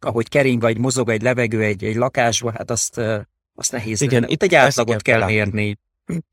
ahogy 0.00 0.28
kering 0.28 0.60
vagy 0.60 0.78
mozog 0.78 1.08
egy 1.08 1.22
levegő 1.22 1.62
egy, 1.62 1.84
egy 1.84 1.96
lakásba, 1.96 2.52
hát 2.52 2.70
azt, 2.70 2.98
uh, 2.98 3.20
azt 3.54 3.72
nehéz. 3.72 4.00
Igen, 4.00 4.28
itt 4.28 4.42
egy 4.42 4.54
átlagot 4.54 5.02
kell 5.02 5.24
mérni. 5.24 5.78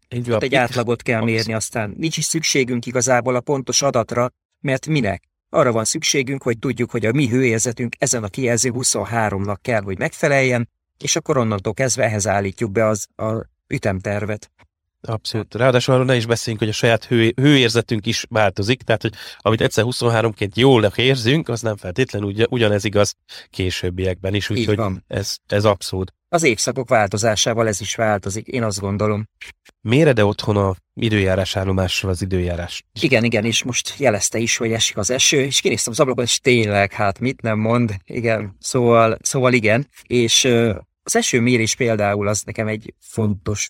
Így 0.09 0.27
van, 0.27 0.41
egy 0.41 0.55
átlagot 0.55 1.01
kell 1.01 1.23
mérni, 1.23 1.53
aztán 1.53 1.93
nincs 1.97 2.17
is 2.17 2.25
szükségünk 2.25 2.85
igazából 2.85 3.35
a 3.35 3.39
pontos 3.39 3.81
adatra, 3.81 4.31
mert 4.59 4.87
minek? 4.87 5.28
Arra 5.49 5.71
van 5.71 5.83
szükségünk, 5.83 6.43
hogy 6.43 6.59
tudjuk, 6.59 6.91
hogy 6.91 7.05
a 7.05 7.11
mi 7.11 7.27
hőérzetünk 7.27 7.95
ezen 7.97 8.23
a 8.23 8.27
kijelző 8.27 8.71
23-nak 8.73 9.57
kell, 9.61 9.81
hogy 9.81 9.97
megfeleljen, 9.97 10.69
és 10.97 11.15
akkor 11.15 11.37
onnantól 11.37 11.73
kezdve 11.73 12.03
ehhez 12.03 12.27
állítjuk 12.27 12.71
be 12.71 12.85
az 12.85 13.07
a 13.15 13.45
ütemtervet. 13.67 14.51
Abszolút. 15.01 15.55
Ráadásul 15.55 15.93
arról 15.93 16.05
ne 16.05 16.15
is 16.15 16.25
beszéljünk, 16.25 16.63
hogy 16.63 16.73
a 16.73 16.77
saját 16.77 17.05
hő, 17.05 17.33
hőérzetünk 17.35 18.05
is 18.05 18.25
változik, 18.29 18.81
tehát 18.81 19.01
hogy 19.01 19.13
amit 19.37 19.61
egyszer 19.61 19.83
23-ként 19.87 20.53
jól 20.53 20.91
érzünk, 20.95 21.49
az 21.49 21.61
nem 21.61 21.77
feltétlenül 21.77 22.27
ugy, 22.27 22.47
ugyanez 22.49 22.83
igaz 22.83 23.15
későbbiekben 23.49 24.33
is, 24.33 24.49
úgyhogy 24.49 24.79
ez, 25.07 25.35
ez 25.47 25.65
abszolút. 25.65 26.13
Az 26.31 26.43
évszakok 26.43 26.89
változásával 26.89 27.67
ez 27.67 27.81
is 27.81 27.95
változik, 27.95 28.47
én 28.47 28.63
azt 28.63 28.79
gondolom. 28.79 29.27
Méred-e 29.81 30.25
otthon 30.25 30.57
a 30.57 30.75
időjárás 30.93 31.55
állomásról 31.55 32.11
az 32.11 32.21
időjárás? 32.21 32.83
Igen, 33.01 33.23
igen, 33.23 33.45
és 33.45 33.63
most 33.63 33.93
jelezte 33.97 34.37
is, 34.37 34.57
hogy 34.57 34.71
esik 34.71 34.97
az 34.97 35.09
eső, 35.09 35.41
és 35.41 35.61
kinéztem 35.61 35.91
az 35.91 35.99
ablakon, 35.99 36.23
és 36.23 36.39
tényleg, 36.39 36.91
hát 36.91 37.19
mit 37.19 37.41
nem 37.41 37.59
mond, 37.59 37.95
igen, 38.05 38.55
szóval, 38.59 39.17
szóval 39.21 39.53
igen, 39.53 39.87
és 40.03 40.45
az 41.03 41.15
esőmérés 41.15 41.75
például 41.75 42.27
az 42.27 42.41
nekem 42.45 42.67
egy 42.67 42.93
fontos, 42.99 43.69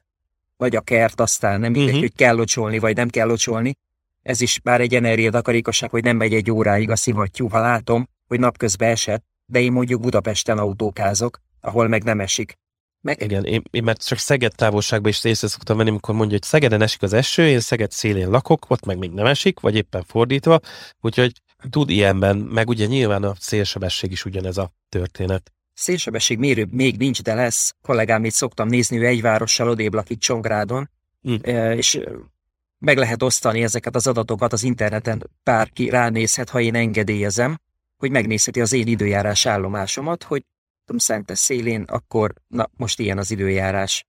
vagy 0.58 0.76
a 0.76 0.82
kert, 0.82 1.22
aztán 1.22 1.60
nem 1.60 1.72
mindegy, 1.72 1.96
uh-huh. 1.96 2.02
hogy 2.02 2.16
kell 2.16 2.36
locsolni, 2.36 2.80
vagy 2.80 2.96
nem 2.96 3.10
kell 3.10 3.28
locsolni. 3.28 3.76
Ez 4.22 4.42
is 4.42 4.60
már 4.64 4.82
egy 4.82 4.96
energiatakarékosság, 4.96 5.90
hogy 5.90 6.04
nem 6.04 6.18
megy 6.18 6.34
egy 6.34 6.52
óráig 6.52 6.90
a 6.90 6.96
szivattyú, 6.96 7.48
ha 7.48 7.60
látom, 7.60 8.10
hogy 8.28 8.40
napközben 8.40 8.90
esett, 8.90 9.24
de 9.46 9.60
én 9.60 9.72
mondjuk 9.72 10.02
Budapesten 10.02 10.58
autókázok, 10.58 11.40
ahol 11.62 11.88
meg 11.88 12.04
nem 12.04 12.20
esik. 12.20 12.58
Meg... 13.02 13.22
Igen, 13.22 13.44
én, 13.46 13.62
én 13.72 13.84
mert 13.84 14.06
csak 14.06 14.18
Szeged 14.18 14.56
távolságban 14.56 15.10
is 15.10 15.24
észre 15.24 15.48
szoktam 15.48 15.78
venni, 15.78 15.90
amikor 15.90 16.16
mondja, 16.16 16.38
hogy 16.38 16.48
Szegeden 16.48 16.82
esik 16.82 17.02
az 17.02 17.14
eső, 17.14 17.48
én 17.48 17.60
Szeged 17.60 17.92
szélén 17.92 18.30
lakok, 18.30 18.66
ott 18.70 18.86
meg 18.86 18.98
még 18.98 19.12
nem 19.12 19.26
esik, 19.26 19.60
vagy 19.60 19.76
éppen 19.76 20.04
fordítva, 20.04 20.60
úgyhogy 21.02 21.32
tud 21.70 21.90
ilyenben, 21.90 22.38
meg 22.38 22.70
ugye 22.70 22.86
nyilván 22.86 23.24
a 23.24 23.34
szélsebesség 23.40 24.12
is 24.12 24.26
ugyanez 24.26 24.58
a 24.58 24.74
történet. 24.90 25.52
Szélsebesség 25.74 26.38
mérő 26.38 26.68
még 26.72 26.98
nincs, 26.98 27.22
de 27.22 27.34
lesz. 27.34 27.76
Kollégám 27.82 28.26
itt 28.26 28.34
szoktam 28.34 28.68
nézni, 28.68 28.98
ő 28.98 29.06
egy 29.06 29.22
várossal 29.22 29.70
odébb 29.70 29.94
lakik 29.94 30.20
Csongrádon, 30.20 30.90
e, 31.42 31.76
és 31.76 32.00
meg 32.78 32.98
lehet 32.98 33.24
osztani 33.24 33.64
ezeket 33.64 33.96
az 33.96 34.08
adatokat 34.08 34.54
az 34.54 34.64
interneten, 34.64 35.30
bárki 35.44 35.90
ránézhet, 35.90 36.50
ha 36.50 36.60
én 36.60 36.76
engedélyezem, 36.76 37.60
hogy 37.98 38.12
megnézheti 38.12 38.62
az 38.62 38.74
én 38.74 38.88
időjárás 38.88 39.46
állomásomat, 39.46 40.24
hogy 40.24 40.46
tudom, 40.90 40.98
Szentes 41.16 41.40
szélén, 41.40 41.82
akkor 41.82 42.34
na, 42.48 42.70
most 42.78 43.00
ilyen 43.00 43.18
az 43.18 43.32
időjárás. 43.32 44.06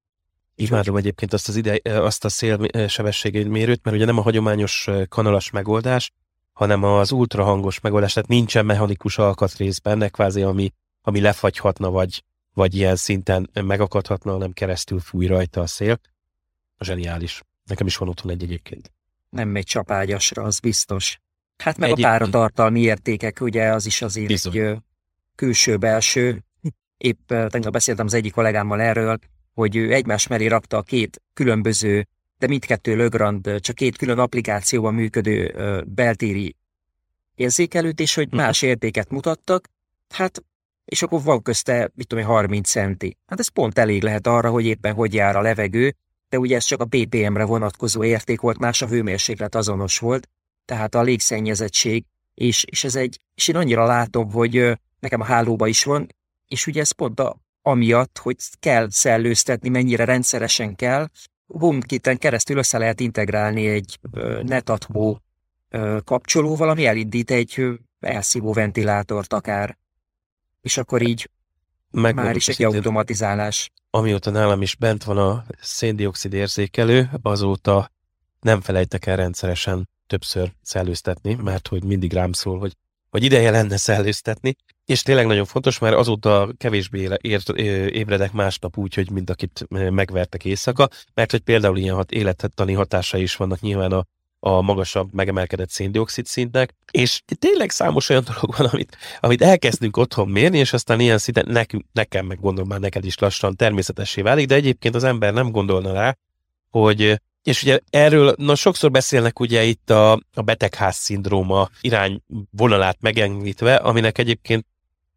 Imádom 0.55 0.97
egyébként 0.97 1.33
azt 1.33 1.49
az 1.49 1.57
ide, 1.57 1.81
azt 1.85 2.25
a 2.25 2.29
szélsebességű 2.29 3.45
mérőt, 3.49 3.85
mert 3.85 3.97
ugye 3.97 4.05
nem 4.05 4.19
a 4.19 4.23
hagyományos 4.23 4.89
kanalas 5.09 5.51
megoldás, 5.51 6.13
hanem 6.53 6.83
az 6.83 7.13
ultrahangos 7.13 7.81
megoldás, 7.81 8.13
tehát 8.13 8.29
nincsen 8.29 8.67
mechanikus 8.67 9.19
alkatrész 9.19 9.79
benne, 9.79 10.09
kvázi, 10.09 10.43
ami, 10.43 10.73
ami 11.03 11.21
lefagyhatna, 11.21 11.91
vagy, 11.91 12.25
vagy 12.55 12.75
ilyen 12.75 12.97
szinten 12.97 13.51
megakadhatna, 13.63 14.33
hanem 14.33 14.53
keresztül 14.53 15.01
fúj 15.01 15.27
rajta 15.27 15.61
a 15.61 15.67
szél. 15.67 16.01
Zseniális. 16.79 17.43
Nekem 17.65 17.87
is 17.87 17.97
van 17.97 18.09
otthon 18.09 18.31
egy 18.31 18.43
egyébként. 18.43 18.93
Nem 19.31 19.49
megy 19.49 19.65
csapágyasra, 19.65 20.43
az 20.43 20.61
biztos. 20.61 21.19
Hát 21.57 21.79
meg 21.79 21.91
Egy- 21.91 22.05
a 22.05 22.09
páratartalmi 22.09 22.81
értékek, 22.81 23.41
ugye 23.41 23.73
az 23.73 23.87
is 23.87 24.03
azért 24.03 24.27
Bizony. 24.27 24.57
egy 24.59 24.79
külső-belső. 25.35 26.45
Épp 27.01 27.29
tegnap 27.29 27.73
beszéltem 27.73 28.07
az 28.07 28.15
egyik 28.15 28.33
kollégámmal 28.33 28.81
erről, 28.81 29.19
hogy 29.55 29.77
ő 29.77 29.93
egymás 29.93 30.27
mellé 30.27 30.47
rakta 30.47 30.77
a 30.77 30.83
két 30.83 31.23
különböző, 31.35 32.07
de 32.39 32.47
mindkettő 32.47 32.97
Legrand, 32.97 33.47
ö, 33.47 33.61
csak 33.61 33.75
két 33.75 33.97
külön 33.97 34.19
applikációban 34.19 34.95
működő 34.95 35.55
beltéri 35.87 36.57
érzékelőt, 37.35 38.01
és 38.01 38.15
hogy 38.15 38.27
Mhm. 38.27 38.37
más 38.37 38.63
értéket 38.63 39.11
mutattak, 39.11 39.69
hát 40.09 40.43
és 40.85 41.03
akkor 41.03 41.23
van 41.23 41.43
közte, 41.43 41.91
mit 41.95 42.07
tudom 42.07 42.25
én, 42.25 42.31
30 42.31 42.69
centi. 42.69 43.17
Hát 43.27 43.39
ez 43.39 43.49
pont 43.49 43.79
elég 43.79 44.03
lehet 44.03 44.27
arra, 44.27 44.51
hogy 44.51 44.65
éppen 44.65 44.95
hogy 44.95 45.15
jár 45.15 45.37
a 45.37 45.41
levegő, 45.41 45.95
de 46.29 46.39
ugye 46.39 46.57
ez 46.57 46.65
csak 46.65 46.81
a 46.81 46.85
BPM-re 46.85 47.45
vonatkozó 47.45 48.05
érték 48.05 48.41
volt, 48.41 48.59
más 48.59 48.83
a 48.83 48.87
hőmérséklet 48.87 49.55
azonos 49.55 49.99
volt, 49.99 50.29
tehát 50.65 50.95
a 50.95 51.03
légszennyezettség, 51.03 52.05
és, 52.35 52.65
és 52.65 52.85
ez 52.85 52.95
egy, 52.95 53.21
és 53.35 53.49
én 53.49 53.57
annyira 53.57 53.85
látom, 53.87 54.31
hogy 54.31 54.79
nekem 55.01 55.21
a 55.21 55.25
hálóba 55.25 55.67
is 55.67 55.85
van, 55.85 56.07
és 56.51 56.67
ugye 56.67 56.81
ez 56.81 56.91
pont 56.91 57.21
a, 57.21 57.37
amiatt, 57.63 58.19
hogy 58.19 58.37
kell 58.61 58.87
szellőztetni, 58.91 59.69
mennyire 59.69 60.05
rendszeresen 60.05 60.77
kell, 60.77 61.09
HomeKit-en 61.47 62.19
keresztül 62.19 62.57
össze 62.57 62.79
lehet 62.79 63.01
integrálni 63.01 63.67
egy 63.67 63.99
netatmó 64.43 65.21
kapcsolóval, 66.05 66.69
ami 66.69 66.87
elindít 66.87 67.31
egy 67.31 67.65
elszívó 68.01 68.53
ventilátort 68.53 69.33
akár. 69.33 69.79
És 70.61 70.77
akkor 70.77 71.03
így 71.03 71.31
Meg 71.91 72.15
már 72.15 72.37
is 72.37 72.49
egy 72.49 72.63
automatizálás. 72.63 73.71
amióta 73.91 74.31
nálam 74.31 74.63
is 74.63 74.75
bent 74.75 75.05
van 75.05 75.19
a 75.19 75.45
széndiokszid 75.61 76.33
érzékelő, 76.33 77.11
azóta 77.23 77.91
nem 78.41 78.61
felejtek 78.61 79.07
el 79.07 79.17
rendszeresen 79.17 79.89
többször 80.07 80.53
szellőztetni, 80.63 81.35
mert 81.35 81.69
hogy 81.69 81.85
mindig 81.85 82.13
rám 82.13 82.33
szól, 82.33 82.59
hogy, 82.59 82.77
hogy 83.11 83.25
ideje 83.25 83.51
lenne 83.51 83.77
szellőztetni, 83.77 84.57
és 84.85 85.03
tényleg 85.03 85.27
nagyon 85.27 85.45
fontos, 85.45 85.79
mert 85.79 85.97
azóta 85.97 86.53
kevésbé 86.57 87.09
ébredek 87.93 88.33
másnap 88.33 88.79
úgy, 88.79 88.95
hogy 88.95 89.11
mint 89.11 89.31
akit 89.31 89.67
megvertek 89.69 90.45
éjszaka, 90.45 90.89
mert 91.15 91.31
hogy 91.31 91.41
például 91.41 91.79
ilyen 91.79 91.95
hat, 91.95 92.13
élettani 92.13 92.73
hatásai 92.73 93.23
is 93.23 93.37
vannak 93.37 93.61
nyilván 93.61 93.93
a, 93.93 94.05
a 94.41 94.61
magasabb, 94.61 95.13
megemelkedett 95.13 95.71
széndiokszid 95.71 96.27
szintnek, 96.27 96.75
és 96.91 97.23
tényleg 97.39 97.71
számos 97.71 98.09
olyan 98.09 98.25
dolog 98.25 98.57
van, 98.57 98.67
amit, 98.67 98.97
amit 99.21 99.43
elkezdünk 99.43 99.97
otthon 99.97 100.29
mérni, 100.29 100.59
és 100.59 100.73
aztán 100.73 101.01
ilyen 101.01 101.19
szinten 101.19 101.47
nekünk, 101.49 101.85
nekem, 101.93 102.27
meg 102.27 102.41
gondolom 102.41 102.69
már 102.69 102.81
neked 102.81 103.05
is 103.05 103.19
lassan 103.19 103.57
természetessé 103.57 104.23
válik, 104.23 104.47
de 104.47 104.55
egyébként 104.55 104.95
az 104.95 105.05
ember 105.05 105.33
nem 105.33 105.51
gondolna 105.51 105.93
rá, 105.93 106.17
hogy 106.71 107.21
és 107.43 107.63
ugye 107.63 107.79
erről 107.91 108.35
na, 108.37 108.55
sokszor 108.55 108.91
beszélnek 108.91 109.41
ugye 109.41 109.63
itt 109.63 109.91
a, 109.91 110.13
a 110.13 110.43
betegház 110.45 110.97
szindróma 110.97 111.69
irányvonalát 111.81 112.97
megemlítve, 113.01 113.75
aminek 113.75 114.19
egyébként 114.19 114.67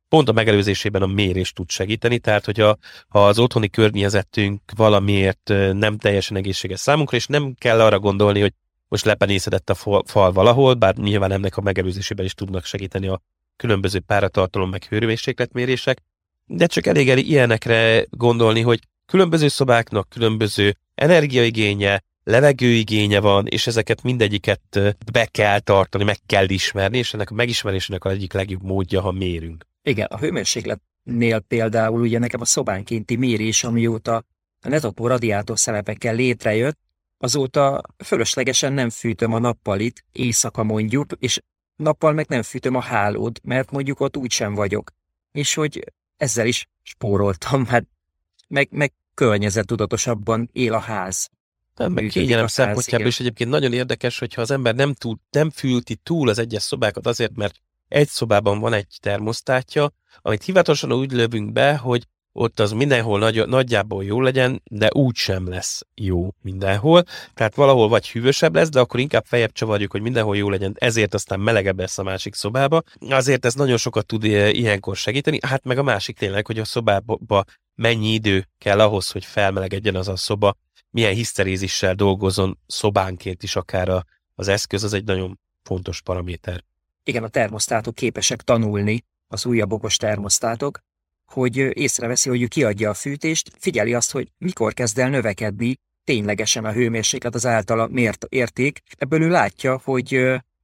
pont 0.09 0.29
a 0.29 0.31
megelőzésében 0.31 1.01
a 1.01 1.05
mérés 1.05 1.51
tud 1.53 1.69
segíteni, 1.69 2.19
tehát 2.19 2.45
hogyha 2.45 2.77
ha 3.07 3.27
az 3.27 3.39
otthoni 3.39 3.69
környezetünk 3.69 4.61
valamiért 4.75 5.51
nem 5.73 5.97
teljesen 5.97 6.37
egészséges 6.37 6.79
számunkra, 6.79 7.17
és 7.17 7.27
nem 7.27 7.53
kell 7.57 7.81
arra 7.81 7.99
gondolni, 7.99 8.41
hogy 8.41 8.53
most 8.87 9.05
lepenészedett 9.05 9.69
a 9.69 10.03
fal, 10.05 10.31
valahol, 10.31 10.73
bár 10.73 10.95
nyilván 10.95 11.31
ennek 11.31 11.57
a 11.57 11.61
megelőzésében 11.61 12.25
is 12.25 12.33
tudnak 12.33 12.65
segíteni 12.65 13.07
a 13.07 13.21
különböző 13.55 13.99
páratartalom 13.99 14.69
meg 14.69 14.83
hőmérsékletmérések, 14.83 15.97
de 16.45 16.65
csak 16.65 16.85
elég 16.85 17.09
el 17.09 17.17
ilyenekre 17.17 18.05
gondolni, 18.09 18.61
hogy 18.61 18.79
különböző 19.05 19.47
szobáknak 19.47 20.09
különböző 20.09 20.77
energiaigénye, 20.95 22.03
levegőigénye 22.23 23.19
van, 23.19 23.47
és 23.47 23.67
ezeket 23.67 24.03
mindegyiket 24.03 24.61
be 25.11 25.25
kell 25.25 25.59
tartani, 25.59 26.03
meg 26.03 26.17
kell 26.25 26.49
ismerni, 26.49 26.97
és 26.97 27.13
ennek 27.13 27.31
a 27.31 27.33
megismerésének 27.33 28.05
az 28.05 28.11
egyik 28.11 28.33
legjobb 28.33 28.63
módja, 28.63 29.01
ha 29.01 29.11
mérünk. 29.11 29.65
Igen, 29.83 30.07
a 30.09 30.17
hőmérsékletnél 30.17 31.39
például 31.39 32.01
ugye 32.01 32.19
nekem 32.19 32.41
a 32.41 32.45
szobánkénti 32.45 33.15
mérés, 33.15 33.63
amióta 33.63 34.15
a 34.61 34.69
netopó 34.69 35.07
radiátor 35.07 35.59
szemepekkel 35.59 36.15
létrejött, 36.15 36.79
azóta 37.17 37.81
fölöslegesen 38.03 38.73
nem 38.73 38.89
fűtöm 38.89 39.33
a 39.33 39.39
nappalit, 39.39 40.05
éjszaka 40.11 40.63
mondjuk, 40.63 41.11
és 41.19 41.39
nappal 41.75 42.13
meg 42.13 42.25
nem 42.27 42.41
fűtöm 42.41 42.75
a 42.75 42.81
hálót, 42.81 43.39
mert 43.43 43.71
mondjuk 43.71 43.99
ott 43.99 44.17
úgysem 44.17 44.53
vagyok. 44.53 44.91
És 45.31 45.53
hogy 45.53 45.93
ezzel 46.17 46.47
is 46.47 46.67
spóroltam, 46.81 47.65
hát 47.65 47.85
meg, 48.47 48.67
meg 48.71 48.93
környezettudatosabban 49.13 50.49
él 50.51 50.73
a 50.73 50.79
ház. 50.79 51.29
Nem, 51.75 51.91
meg 51.91 52.03
Működik 52.03 52.27
kényelem 52.27 52.47
szempontjából 52.47 53.07
is 53.07 53.19
egyébként 53.19 53.49
nagyon 53.49 53.73
érdekes, 53.73 54.19
hogyha 54.19 54.41
az 54.41 54.51
ember 54.51 54.75
nem, 54.75 54.93
tud, 54.93 55.17
nem 55.31 55.49
fülti 55.49 55.95
túl 55.95 56.29
az 56.29 56.39
egyes 56.39 56.63
szobákat 56.63 57.07
azért, 57.07 57.35
mert 57.35 57.55
egy 57.87 58.07
szobában 58.07 58.59
van 58.59 58.73
egy 58.73 58.97
termosztátja, 59.01 59.91
amit 60.21 60.43
hivatalosan 60.43 60.93
úgy 60.93 61.11
lövünk 61.11 61.51
be, 61.51 61.75
hogy 61.75 62.07
ott 62.35 62.59
az 62.59 62.71
mindenhol 62.71 63.19
nagy, 63.19 63.47
nagyjából 63.47 64.03
jó 64.03 64.21
legyen, 64.21 64.61
de 64.65 64.89
úgy 64.93 65.15
sem 65.15 65.49
lesz 65.49 65.81
jó 65.95 66.29
mindenhol. 66.41 67.03
Tehát 67.33 67.55
valahol 67.55 67.87
vagy 67.87 68.09
hűvösebb 68.09 68.55
lesz, 68.55 68.69
de 68.69 68.79
akkor 68.79 68.99
inkább 68.99 69.25
feljebb 69.25 69.51
csavarjuk, 69.51 69.91
hogy 69.91 70.01
mindenhol 70.01 70.37
jó 70.37 70.49
legyen, 70.49 70.75
ezért 70.77 71.13
aztán 71.13 71.39
melegebb 71.39 71.79
lesz 71.79 71.97
a 71.97 72.03
másik 72.03 72.35
szobába. 72.35 72.81
Azért 73.09 73.45
ez 73.45 73.53
nagyon 73.53 73.77
sokat 73.77 74.05
tud 74.05 74.23
eh, 74.23 74.53
ilyenkor 74.53 74.95
segíteni. 74.95 75.39
Hát 75.41 75.63
meg 75.63 75.77
a 75.77 75.83
másik 75.83 76.17
tényleg, 76.17 76.45
hogy 76.45 76.59
a 76.59 76.65
szobába 76.65 77.43
mennyi 77.75 78.13
idő 78.13 78.47
kell 78.57 78.79
ahhoz, 78.79 79.11
hogy 79.11 79.25
felmelegedjen 79.25 79.95
az 79.95 80.07
a 80.07 80.15
szoba, 80.15 80.55
milyen 80.93 81.13
hiszterézissel 81.13 81.93
dolgozon 81.93 82.59
szobánként 82.67 83.43
is 83.43 83.55
akár 83.55 83.89
a, 83.89 84.05
az 84.35 84.47
eszköz, 84.47 84.83
az 84.83 84.93
egy 84.93 85.03
nagyon 85.03 85.39
fontos 85.63 86.01
paraméter. 86.01 86.63
Igen, 87.03 87.23
a 87.23 87.27
termosztátok 87.27 87.95
képesek 87.95 88.41
tanulni, 88.41 89.05
az 89.27 89.45
újabb 89.45 89.71
okos 89.71 89.97
termosztátok, 89.97 90.79
hogy 91.25 91.57
észreveszi, 91.57 92.29
hogy 92.29 92.41
ő 92.41 92.47
kiadja 92.47 92.89
a 92.89 92.93
fűtést, 92.93 93.51
figyeli 93.59 93.93
azt, 93.93 94.11
hogy 94.11 94.31
mikor 94.37 94.73
kezd 94.73 94.97
el 94.99 95.09
növekedni 95.09 95.79
ténylegesen 96.03 96.65
a 96.65 96.71
hőmérséklet 96.71 97.35
az 97.35 97.45
általa 97.45 97.87
mért 97.87 98.25
érték. 98.29 98.81
Ebből 98.97 99.21
ő 99.21 99.29
látja, 99.29 99.81
hogy, 99.83 100.19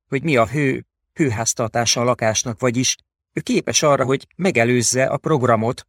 hogy 0.08 0.24
mi 0.24 0.36
a 0.38 0.48
hő, 0.48 0.86
hőháztartása 1.14 2.02
a 2.02 2.04
lakásnak, 2.04 2.60
vagyis 2.60 2.96
ő 3.34 3.42
képes 3.42 3.84
arra, 3.84 4.06
hogy 4.06 4.28
megelőzze 4.36 5.06
a 5.06 5.18
programot, 5.18 5.88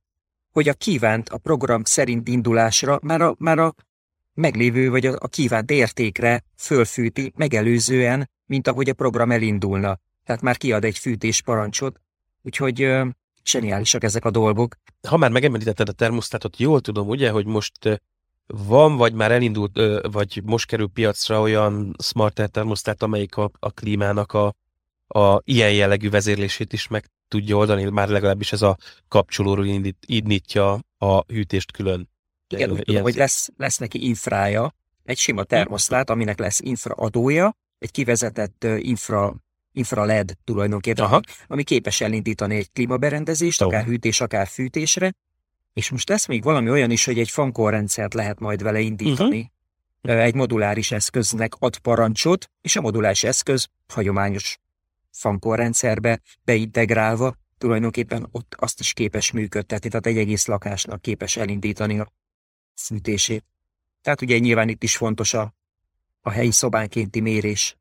hogy 0.53 0.68
a 0.68 0.74
kívánt 0.74 1.29
a 1.29 1.38
program 1.38 1.85
szerint 1.85 2.29
indulásra 2.29 2.98
már 3.03 3.20
a, 3.20 3.35
már 3.38 3.59
a 3.59 3.74
meglévő 4.40 4.90
vagy 4.90 5.07
a, 5.07 5.29
kívánt 5.29 5.70
értékre 5.70 6.44
fölfűti 6.57 7.33
megelőzően, 7.37 8.31
mint 8.46 8.68
ahogy 8.68 8.88
a 8.88 8.94
program 8.94 9.31
elindulna. 9.31 9.98
Tehát 10.24 10.42
már 10.42 10.57
kiad 10.57 10.85
egy 10.85 10.98
fűtés 10.98 11.42
parancsot, 11.42 12.00
úgyhogy 12.42 12.83
ö, 12.83 13.07
zseniálisak 13.44 14.05
ezek 14.05 14.24
a 14.24 14.31
dolgok. 14.31 14.76
Ha 15.09 15.16
már 15.16 15.31
megemlítetted 15.31 15.88
a 15.88 15.92
termosztátot, 15.92 16.59
jól 16.59 16.81
tudom, 16.81 17.09
ugye, 17.09 17.31
hogy 17.31 17.46
most 17.46 18.03
van, 18.46 18.96
vagy 18.96 19.12
már 19.12 19.33
elindult, 19.33 19.81
vagy 20.12 20.40
most 20.44 20.66
kerül 20.66 20.88
piacra 20.88 21.40
olyan 21.40 21.94
smart 22.03 22.50
termosztát, 22.50 23.03
amelyik 23.03 23.37
a, 23.37 23.50
a 23.59 23.70
klímának 23.70 24.33
a, 24.33 24.55
a 25.09 25.40
ilyen 25.44 25.72
jellegű 25.72 26.11
vezérlését 26.11 26.72
is 26.72 26.88
meg 26.88 27.11
tudja 27.29 27.57
oldani, 27.57 27.85
már 27.85 28.09
legalábbis 28.09 28.53
ez 28.53 28.62
a 28.62 28.76
kapcsolóról 29.09 29.66
indít, 29.66 30.05
indítja 30.07 30.79
a 30.98 31.33
hűtést 31.33 31.72
külön. 31.72 32.10
Igen, 32.52 32.70
úgy 32.70 32.82
tudom, 32.84 33.02
hogy 33.02 33.14
lesz, 33.14 33.48
lesz 33.56 33.78
neki 33.78 34.06
infrája, 34.06 34.74
egy 35.04 35.18
sima 35.18 35.44
termosztát, 35.44 36.10
aminek 36.10 36.38
lesz 36.38 36.60
infraadója, 36.60 37.56
egy 37.78 37.90
kivezetett 37.90 38.66
infra, 38.78 39.34
infra 39.72 40.04
LED 40.04 40.36
tulajdonképpen, 40.44 41.04
Aha. 41.04 41.20
ami 41.46 41.62
képes 41.62 42.00
elindítani 42.00 42.56
egy 42.56 42.72
klímaberendezést, 42.72 43.62
akár 43.62 43.84
hűtés, 43.84 44.20
akár 44.20 44.46
fűtésre, 44.46 45.14
és 45.72 45.90
most 45.90 46.08
lesz 46.08 46.26
még 46.26 46.42
valami 46.42 46.70
olyan 46.70 46.90
is, 46.90 47.04
hogy 47.04 47.18
egy 47.18 47.30
fankorrendszert 47.30 48.14
lehet 48.14 48.38
majd 48.38 48.62
vele 48.62 48.80
indítani. 48.80 49.52
Ö, 50.02 50.18
Egy 50.18 50.34
moduláris 50.34 50.90
eszköznek 50.92 51.54
ad 51.58 51.78
parancsot, 51.78 52.50
és 52.60 52.76
a 52.76 52.80
moduláris 52.80 53.24
eszköz 53.24 53.68
hagyományos 53.88 54.58
fankorrendszerbe 55.10 56.20
beintegrálva 56.44 57.34
tulajdonképpen 57.58 58.28
ott 58.30 58.54
azt 58.58 58.80
is 58.80 58.92
képes 58.92 59.30
működtetni, 59.30 59.88
tehát 59.88 60.06
egy 60.06 60.18
egész 60.18 60.46
lakásnak 60.46 61.02
képes 61.02 61.36
elindítani 61.36 61.98
a 61.98 62.12
szűtését. 62.81 63.45
Tehát 64.03 64.23
ugye 64.23 64.38
nyilván 64.38 64.69
itt 64.69 64.83
is 64.83 64.97
fontos 64.97 65.35
a, 65.35 65.55
a 66.21 66.31
helyi 66.31 66.51
szobánkénti 66.51 67.21
mérés, 67.21 67.77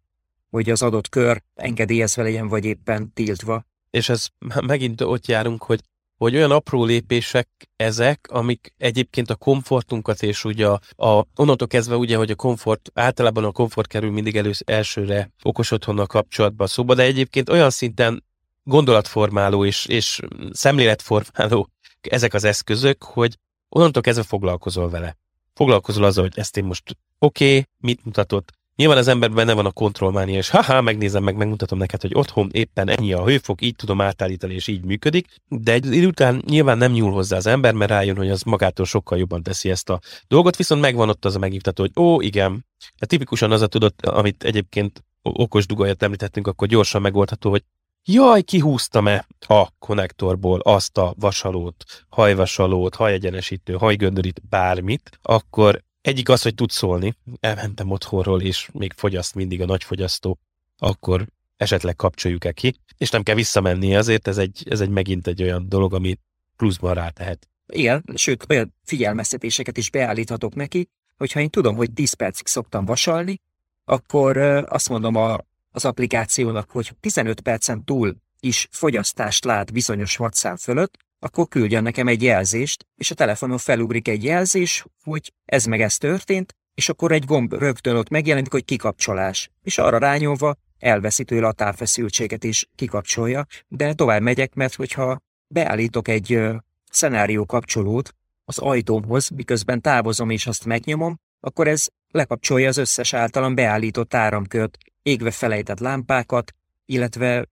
hogy 0.50 0.70
az 0.70 0.82
adott 0.82 1.10
kör 1.10 1.44
engedélyezve 1.56 2.24
legyen, 2.24 2.48
vagy 2.48 2.66
éppen 2.66 3.14
tiltva. 3.14 3.66
És 3.90 4.10
ez 4.10 4.28
megint 4.62 5.02
ott 5.02 5.28
járunk, 5.28 5.64
hogy 5.64 5.80
hogy 6.20 6.36
olyan 6.36 6.52
apró 6.52 6.86
lépések 6.86 7.50
ezek, 7.76 8.28
amik 8.32 8.74
egyébként 8.78 9.30
a 9.30 9.36
komfortunkat 9.36 10.24
és 10.24 10.44
ugye 10.44 10.68
a, 10.68 10.80
a 10.96 11.26
onnantól 11.36 11.68
kezdve 11.68 11.96
ugye, 11.96 12.18
hogy 12.18 12.32
a 12.32 12.36
komfort, 12.36 12.92
általában 12.94 13.44
a 13.44 13.52
komfort 13.52 13.88
kerül 13.88 14.12
mindig 14.12 14.38
elősz, 14.38 14.62
elsőre 14.66 15.32
okos 15.44 15.72
otthonnal 15.72 16.06
kapcsolatban 16.06 16.68
szóba, 16.68 16.94
de 16.94 17.04
egyébként 17.04 17.50
olyan 17.50 17.70
szinten 17.70 18.24
gondolatformáló 18.64 19.66
és, 19.66 19.86
és 19.86 20.20
szemléletformáló 20.52 21.70
ezek 22.02 22.34
az 22.34 22.44
eszközök, 22.44 23.04
hogy 23.04 23.38
onnantól 23.70 24.02
kezdve 24.02 24.24
foglalkozol 24.24 24.90
vele. 24.90 25.18
Foglalkozol 25.54 26.04
azzal, 26.04 26.24
hogy 26.24 26.38
ezt 26.38 26.58
én 26.58 26.64
most 26.64 26.98
oké, 27.20 27.46
okay, 27.46 27.68
mit 27.78 28.06
mutatott, 28.06 28.52
Nyilván 28.80 28.98
az 28.98 29.08
emberben 29.08 29.46
benne 29.46 29.54
van 29.54 29.66
a 29.66 29.72
kontrollmánia, 29.72 30.38
és 30.38 30.50
haha, 30.50 30.82
megnézem 30.82 31.24
meg, 31.24 31.36
megmutatom 31.36 31.78
neked, 31.78 32.02
hogy 32.02 32.12
otthon 32.14 32.50
éppen 32.52 32.90
ennyi 32.90 33.14
a 33.14 33.26
hőfok, 33.26 33.62
így 33.62 33.76
tudom 33.76 34.02
átállítani, 34.02 34.54
és 34.54 34.68
így 34.68 34.84
működik. 34.84 35.28
De 35.48 35.72
egy 35.72 35.86
idő 35.86 36.08
után 36.08 36.44
nyilván 36.46 36.78
nem 36.78 36.92
nyúl 36.92 37.12
hozzá 37.12 37.38
az 37.38 37.46
ember, 37.46 37.74
mert 37.74 37.92
rájön, 37.92 38.16
hogy 38.16 38.30
az 38.30 38.42
magától 38.42 38.86
sokkal 38.86 39.18
jobban 39.18 39.44
teszi 39.44 39.70
ezt 39.70 39.90
a 39.90 40.00
dolgot, 40.28 40.56
viszont 40.56 40.82
megvan 40.82 41.10
ott 41.10 41.26
az 41.26 41.36
a 41.36 41.40
megnyugtató, 41.40 41.84
hogy 41.84 42.04
ó, 42.04 42.22
igen. 42.22 42.66
Ja, 43.00 43.08
tipikusan 43.08 43.52
az 43.52 43.62
a 43.62 43.68
tudott, 43.68 44.06
amit 44.06 44.44
egyébként 44.44 45.04
okos 45.22 45.66
dugajat 45.66 46.04
említettünk, 46.04 46.48
akkor 46.48 46.68
gyorsan 46.68 47.02
megoldható, 47.02 47.50
hogy 47.50 47.64
jaj, 48.12 48.42
kihúztam-e 48.42 49.28
a 49.48 49.78
konnektorból 49.80 50.60
azt 50.60 50.98
a 50.98 51.14
vasalót, 51.18 52.06
hajvasalót, 52.10 52.96
hajegyenesítő, 52.96 53.74
hajgöndörít, 53.74 54.42
bármit, 54.50 55.20
akkor 55.22 55.84
egyik 56.02 56.30
az, 56.30 56.42
hogy 56.42 56.56
tud 56.56 56.70
szólni. 56.70 57.14
Elmentem 57.40 57.92
otthonról, 57.92 58.42
és 58.42 58.70
még 58.74 58.94
fogyaszt 58.96 59.36
mindig 59.36 59.62
a 59.62 59.66
nagyfogyasztó, 59.66 60.40
akkor 60.78 61.28
esetleg 61.58 61.96
kapcsoljuk-e 61.96 62.52
ki, 62.52 62.76
és 62.98 63.10
nem 63.10 63.24
kell 63.24 63.36
visszamenni, 63.36 63.96
azért 63.96 64.28
ez 64.28 64.38
egy, 64.38 64.64
ez 64.70 64.82
egy 64.82 64.90
megint 64.90 65.28
egy 65.28 65.44
olyan 65.44 65.70
dolog, 65.70 65.94
ami 65.94 66.20
pluszban 66.56 66.94
rátehet. 66.94 67.48
Igen, 67.68 68.04
sőt, 68.16 68.46
olyan 68.50 68.76
figyelmeztetéseket 68.84 69.78
is 69.78 69.90
beállíthatok 69.90 70.56
neki, 70.56 70.90
hogyha 71.18 71.40
én 71.40 71.50
tudom, 71.50 71.76
hogy 71.76 71.94
10 71.94 72.14
percig 72.14 72.48
szoktam 72.48 72.86
vasalni, 72.86 73.42
akkor 73.86 74.38
azt 74.68 74.90
mondom 74.90 75.16
a, 75.16 75.38
az 75.72 75.86
applikációnak, 75.86 76.70
hogy 76.72 76.92
15 77.00 77.42
percen 77.42 77.84
túl 77.84 78.16
is 78.40 78.68
fogyasztást 78.72 79.46
lát 79.46 79.74
bizonyos 79.74 80.20
wattszám 80.20 80.56
fölött, 80.56 80.98
akkor 81.20 81.48
küldjön 81.48 81.84
nekem 81.84 82.08
egy 82.08 82.24
jelzést, 82.24 82.88
és 82.96 83.12
a 83.12 83.16
telefonon 83.16 83.58
felugrik 83.58 84.08
egy 84.08 84.24
jelzés, 84.24 84.86
hogy 85.04 85.34
ez 85.46 85.66
meg 85.66 85.82
ez 85.82 85.98
történt, 85.98 86.56
és 86.74 86.90
akkor 86.90 87.12
egy 87.12 87.26
gomb 87.26 87.54
rögtön 87.54 87.96
ott 87.96 88.10
megjelenik, 88.10 88.52
hogy 88.52 88.66
kikapcsolás. 88.66 89.52
És 89.62 89.78
arra 89.78 89.98
rányomva 89.98 90.56
elveszi 90.78 91.24
tőle 91.24 91.48
a 91.48 91.52
távfeszültséget 91.52 92.44
és 92.44 92.68
kikapcsolja, 92.76 93.46
de 93.68 93.94
tovább 93.94 94.22
megyek, 94.22 94.54
mert 94.54 94.76
hogyha 94.76 95.22
beállítok 95.48 96.08
egy 96.08 96.34
ö, 96.34 96.56
szenárió 96.90 97.46
kapcsolót 97.46 98.16
az 98.46 98.58
ajtómhoz, 98.58 99.30
miközben 99.30 99.82
távozom 99.82 100.30
és 100.30 100.48
azt 100.48 100.66
megnyomom, 100.66 101.20
akkor 101.40 101.68
ez 101.68 101.88
lekapcsolja 102.12 102.68
az 102.68 102.78
összes 102.78 103.14
általam 103.14 103.56
beállított 103.56 104.14
áramkört, 104.14 104.78
égve 105.02 105.32
felejtett 105.32 105.80
lámpákat, 105.80 106.56
illetve 106.86 107.46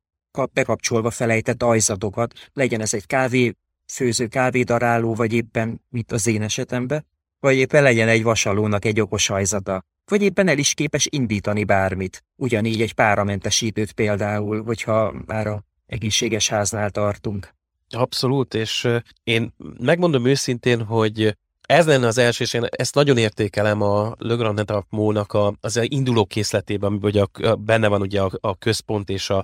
bekapcsolva 0.53 1.09
felejtett 1.09 1.63
ajzatokat, 1.63 2.33
legyen 2.53 2.81
ez 2.81 2.93
egy 2.93 3.05
kávé, 3.05 3.53
főző 3.91 4.27
kávédaráló, 4.27 5.15
vagy 5.15 5.33
éppen, 5.33 5.81
mint 5.89 6.11
az 6.11 6.27
én 6.27 6.41
esetemben, 6.41 7.05
vagy 7.39 7.55
éppen 7.55 7.83
legyen 7.83 8.07
egy 8.07 8.23
vasalónak 8.23 8.85
egy 8.85 9.01
okos 9.01 9.29
ajzata, 9.29 9.83
vagy 10.05 10.21
éppen 10.21 10.47
el 10.47 10.57
is 10.57 10.73
képes 10.73 11.07
indítani 11.09 11.63
bármit, 11.63 12.23
ugyanígy 12.35 12.81
egy 12.81 12.93
páramentesítőt 12.93 13.91
például, 13.91 14.63
hogyha 14.63 15.13
már 15.25 15.47
a 15.47 15.63
egészséges 15.85 16.49
háznál 16.49 16.89
tartunk. 16.89 17.55
Abszolút, 17.89 18.53
és 18.53 18.87
én 19.23 19.53
megmondom 19.79 20.25
őszintén, 20.25 20.83
hogy 20.83 21.37
ez 21.67 21.85
lenne 21.85 22.07
az 22.07 22.17
első, 22.17 22.43
és 22.43 22.53
én 22.53 22.65
ezt 22.69 22.95
nagyon 22.95 23.17
értékelem 23.17 23.81
a 23.81 24.15
Le 24.17 24.35
Grand 24.35 24.55
Netapmónak 24.55 25.33
a, 25.33 25.53
az 25.61 25.79
induló 25.83 26.25
készletében, 26.25 26.89
amiben 26.89 27.09
ugye 27.09 27.49
a, 27.49 27.55
benne 27.55 27.87
van 27.87 28.01
ugye 28.01 28.21
a, 28.21 28.31
a 28.41 28.57
központ 28.57 29.09
és 29.09 29.29
a 29.29 29.43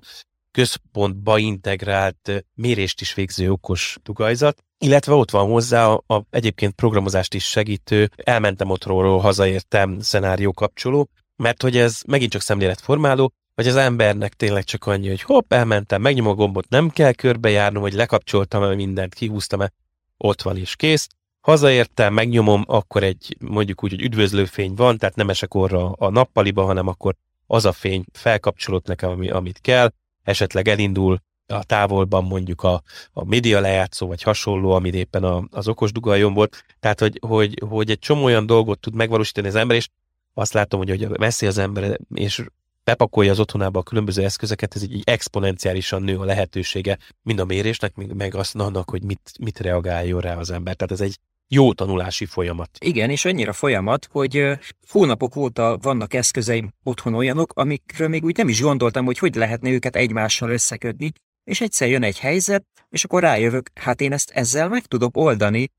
központba 0.51 1.37
integrált 1.37 2.45
mérést 2.53 3.01
is 3.01 3.13
végző 3.13 3.51
okos 3.51 3.97
dugajzat, 4.03 4.63
illetve 4.77 5.13
ott 5.13 5.31
van 5.31 5.49
hozzá 5.49 5.87
a, 5.87 6.03
a 6.15 6.23
egyébként 6.29 6.73
programozást 6.73 7.33
is 7.33 7.49
segítő, 7.49 8.09
elmentem 8.15 8.69
otthonról, 8.69 9.19
hazaértem 9.19 9.99
szenárió 9.99 10.53
kapcsoló, 10.53 11.09
mert 11.35 11.61
hogy 11.61 11.77
ez 11.77 12.01
megint 12.07 12.31
csak 12.31 12.41
szemléletformáló, 12.41 13.33
vagy 13.55 13.67
az 13.67 13.75
embernek 13.75 14.33
tényleg 14.33 14.63
csak 14.63 14.85
annyi, 14.85 15.07
hogy 15.07 15.21
hopp, 15.21 15.53
elmentem, 15.53 16.01
megnyom 16.01 16.27
a 16.27 16.33
gombot, 16.33 16.69
nem 16.69 16.89
kell 16.89 17.11
körbejárnom, 17.11 17.81
hogy 17.81 17.93
lekapcsoltam-e 17.93 18.75
mindent, 18.75 19.13
kihúztam-e, 19.13 19.71
ott 20.17 20.41
van 20.41 20.57
és 20.57 20.75
kész. 20.75 21.07
Hazaértem, 21.43 22.13
megnyomom, 22.13 22.63
akkor 22.67 23.03
egy 23.03 23.37
mondjuk 23.39 23.83
úgy, 23.83 23.89
hogy 23.89 24.01
üdvözlőfény 24.01 24.73
van, 24.73 24.97
tehát 24.97 25.15
nem 25.15 25.29
esek 25.29 25.53
orra 25.53 25.91
a 25.91 26.09
nappaliba, 26.09 26.63
hanem 26.63 26.87
akkor 26.87 27.15
az 27.47 27.65
a 27.65 27.71
fény 27.71 28.03
felkapcsolott 28.11 28.87
nekem, 28.87 29.09
ami, 29.09 29.29
amit 29.29 29.59
kell, 29.61 29.91
esetleg 30.23 30.67
elindul 30.67 31.19
a 31.47 31.63
távolban 31.63 32.23
mondjuk 32.23 32.63
a, 32.63 32.81
a 33.13 33.25
média 33.25 33.59
lejátszó, 33.59 34.07
vagy 34.07 34.21
hasonló, 34.21 34.71
amit 34.71 34.93
éppen 34.93 35.23
a, 35.23 35.47
az 35.51 35.67
okos 35.67 35.91
dugaljon 35.91 36.33
volt. 36.33 36.63
Tehát, 36.79 36.99
hogy, 36.99 37.19
hogy, 37.27 37.61
hogy 37.67 37.89
egy 37.89 37.99
csomó 37.99 38.23
olyan 38.23 38.45
dolgot 38.45 38.79
tud 38.79 38.95
megvalósítani 38.95 39.47
az 39.47 39.55
ember, 39.55 39.75
és 39.75 39.87
azt 40.33 40.53
látom, 40.53 40.79
hogy, 40.79 40.89
hogy 40.89 41.07
veszi 41.07 41.45
az 41.45 41.57
ember, 41.57 41.99
és 42.13 42.45
bepakolja 42.83 43.31
az 43.31 43.39
otthonába 43.39 43.79
a 43.79 43.83
különböző 43.83 44.23
eszközeket, 44.23 44.75
ez 44.75 44.83
így 44.83 45.01
exponenciálisan 45.05 46.01
nő 46.01 46.17
a 46.17 46.25
lehetősége, 46.25 46.97
mind 47.21 47.39
a 47.39 47.45
mérésnek, 47.45 47.95
meg 47.95 48.35
azt 48.35 48.55
annak, 48.55 48.89
hogy 48.89 49.03
mit, 49.03 49.31
mit 49.39 49.59
reagáljon 49.59 50.21
rá 50.21 50.35
az 50.35 50.49
ember. 50.49 50.75
Tehát 50.75 50.91
ez 50.91 51.01
egy 51.01 51.17
jó 51.53 51.73
tanulási 51.73 52.25
folyamat. 52.25 52.69
Igen, 52.79 53.09
és 53.09 53.25
annyira 53.25 53.53
folyamat, 53.53 54.07
hogy 54.11 54.59
hónapok 54.89 55.35
óta 55.35 55.77
vannak 55.81 56.13
eszközeim 56.13 56.73
otthon 56.83 57.13
olyanok, 57.13 57.51
amikről 57.55 58.07
még 58.07 58.23
úgy 58.23 58.37
nem 58.37 58.47
is 58.47 58.61
gondoltam, 58.61 59.05
hogy 59.05 59.17
hogy 59.17 59.35
lehetne 59.35 59.69
őket 59.69 59.95
egymással 59.95 60.49
összekötni, 60.49 61.11
és 61.43 61.61
egyszer 61.61 61.89
jön 61.89 62.03
egy 62.03 62.19
helyzet, 62.19 62.65
és 62.89 63.03
akkor 63.03 63.21
rájövök, 63.21 63.71
hát 63.75 64.01
én 64.01 64.11
ezt 64.13 64.31
ezzel 64.31 64.69
meg 64.69 64.85
tudok 64.85 65.17
oldani, 65.17 65.71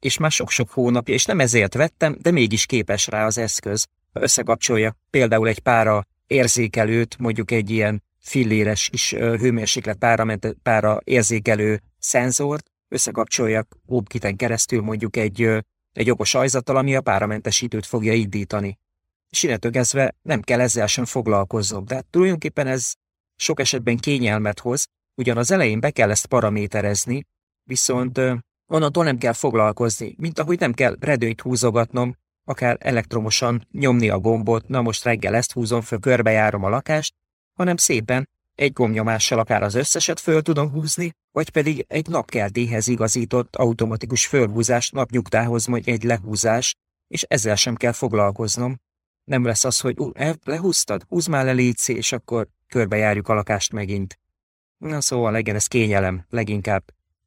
és 0.00 0.18
már 0.18 0.30
sok-sok 0.30 0.70
hónapja, 0.70 1.14
és 1.14 1.24
nem 1.24 1.40
ezért 1.40 1.74
vettem, 1.74 2.16
de 2.20 2.30
mégis 2.30 2.66
képes 2.66 3.06
rá 3.06 3.26
az 3.26 3.38
eszköz. 3.38 3.86
Összekapcsolja 4.12 4.96
például 5.10 5.48
egy 5.48 5.60
pára 5.60 6.06
érzékelőt, 6.26 7.18
mondjuk 7.18 7.50
egy 7.50 7.70
ilyen 7.70 8.02
filléres 8.18 8.88
kis 8.88 9.12
hőmérséklet 9.14 9.96
pára, 9.98 10.38
pára 10.62 11.00
érzékelő 11.04 11.80
szenzort, 11.98 12.70
összekapcsoljak 12.90 13.76
WebKit-en 13.86 14.36
keresztül 14.36 14.82
mondjuk 14.82 15.16
egy, 15.16 15.48
egy 15.92 16.10
okos 16.10 16.34
ajzattal, 16.34 16.76
ami 16.76 16.96
a 16.96 17.00
páramentesítőt 17.00 17.86
fogja 17.86 18.12
indítani. 18.12 18.78
És 19.28 19.42
innentől 19.42 19.72
kezdve 19.72 20.14
nem 20.22 20.40
kell 20.40 20.60
ezzel 20.60 20.86
sem 20.86 21.04
foglalkoznom, 21.04 21.84
de 21.84 22.04
tulajdonképpen 22.10 22.66
ez 22.66 22.92
sok 23.36 23.60
esetben 23.60 23.96
kényelmet 23.96 24.60
hoz, 24.60 24.86
ugyan 25.14 25.36
az 25.36 25.50
elején 25.50 25.80
be 25.80 25.90
kell 25.90 26.10
ezt 26.10 26.26
paraméterezni, 26.26 27.26
viszont 27.62 28.20
onnantól 28.66 29.04
nem 29.04 29.18
kell 29.18 29.32
foglalkozni, 29.32 30.14
mint 30.18 30.38
ahogy 30.38 30.58
nem 30.58 30.72
kell 30.72 30.96
redőnyt 31.00 31.40
húzogatnom, 31.40 32.16
akár 32.44 32.76
elektromosan 32.80 33.66
nyomni 33.70 34.08
a 34.08 34.18
gombot, 34.18 34.68
na 34.68 34.82
most 34.82 35.04
reggel 35.04 35.34
ezt 35.34 35.52
húzom 35.52 35.80
föl, 35.80 35.98
körbejárom 35.98 36.64
a 36.64 36.68
lakást, 36.68 37.14
hanem 37.56 37.76
szépen 37.76 38.28
egy 38.60 38.72
gombnyomással 38.72 39.38
akár 39.38 39.62
az 39.62 39.74
összeset 39.74 40.20
föl 40.20 40.42
tudom 40.42 40.70
húzni, 40.70 41.12
vagy 41.32 41.50
pedig 41.50 41.84
egy 41.88 42.06
napkeltéhez 42.06 42.86
igazított 42.86 43.56
automatikus 43.56 44.26
fölhúzás 44.26 44.90
napnyugtához 44.90 45.66
vagy 45.66 45.88
egy 45.88 46.02
lehúzás, 46.02 46.74
és 47.08 47.22
ezzel 47.22 47.56
sem 47.56 47.74
kell 47.74 47.92
foglalkoznom. 47.92 48.80
Nem 49.24 49.44
lesz 49.44 49.64
az, 49.64 49.80
hogy 49.80 49.96
lehúztad, 50.44 51.04
húz 51.08 51.26
már 51.26 51.44
le 51.44 51.52
létszi, 51.52 51.96
és 51.96 52.12
akkor 52.12 52.48
körbejárjuk 52.68 53.28
a 53.28 53.34
lakást 53.34 53.72
megint. 53.72 54.18
Na 54.78 55.00
szóval 55.00 55.32
legyen 55.32 55.54
ez 55.54 55.66
kényelem, 55.66 56.24
leginkább. 56.28 56.84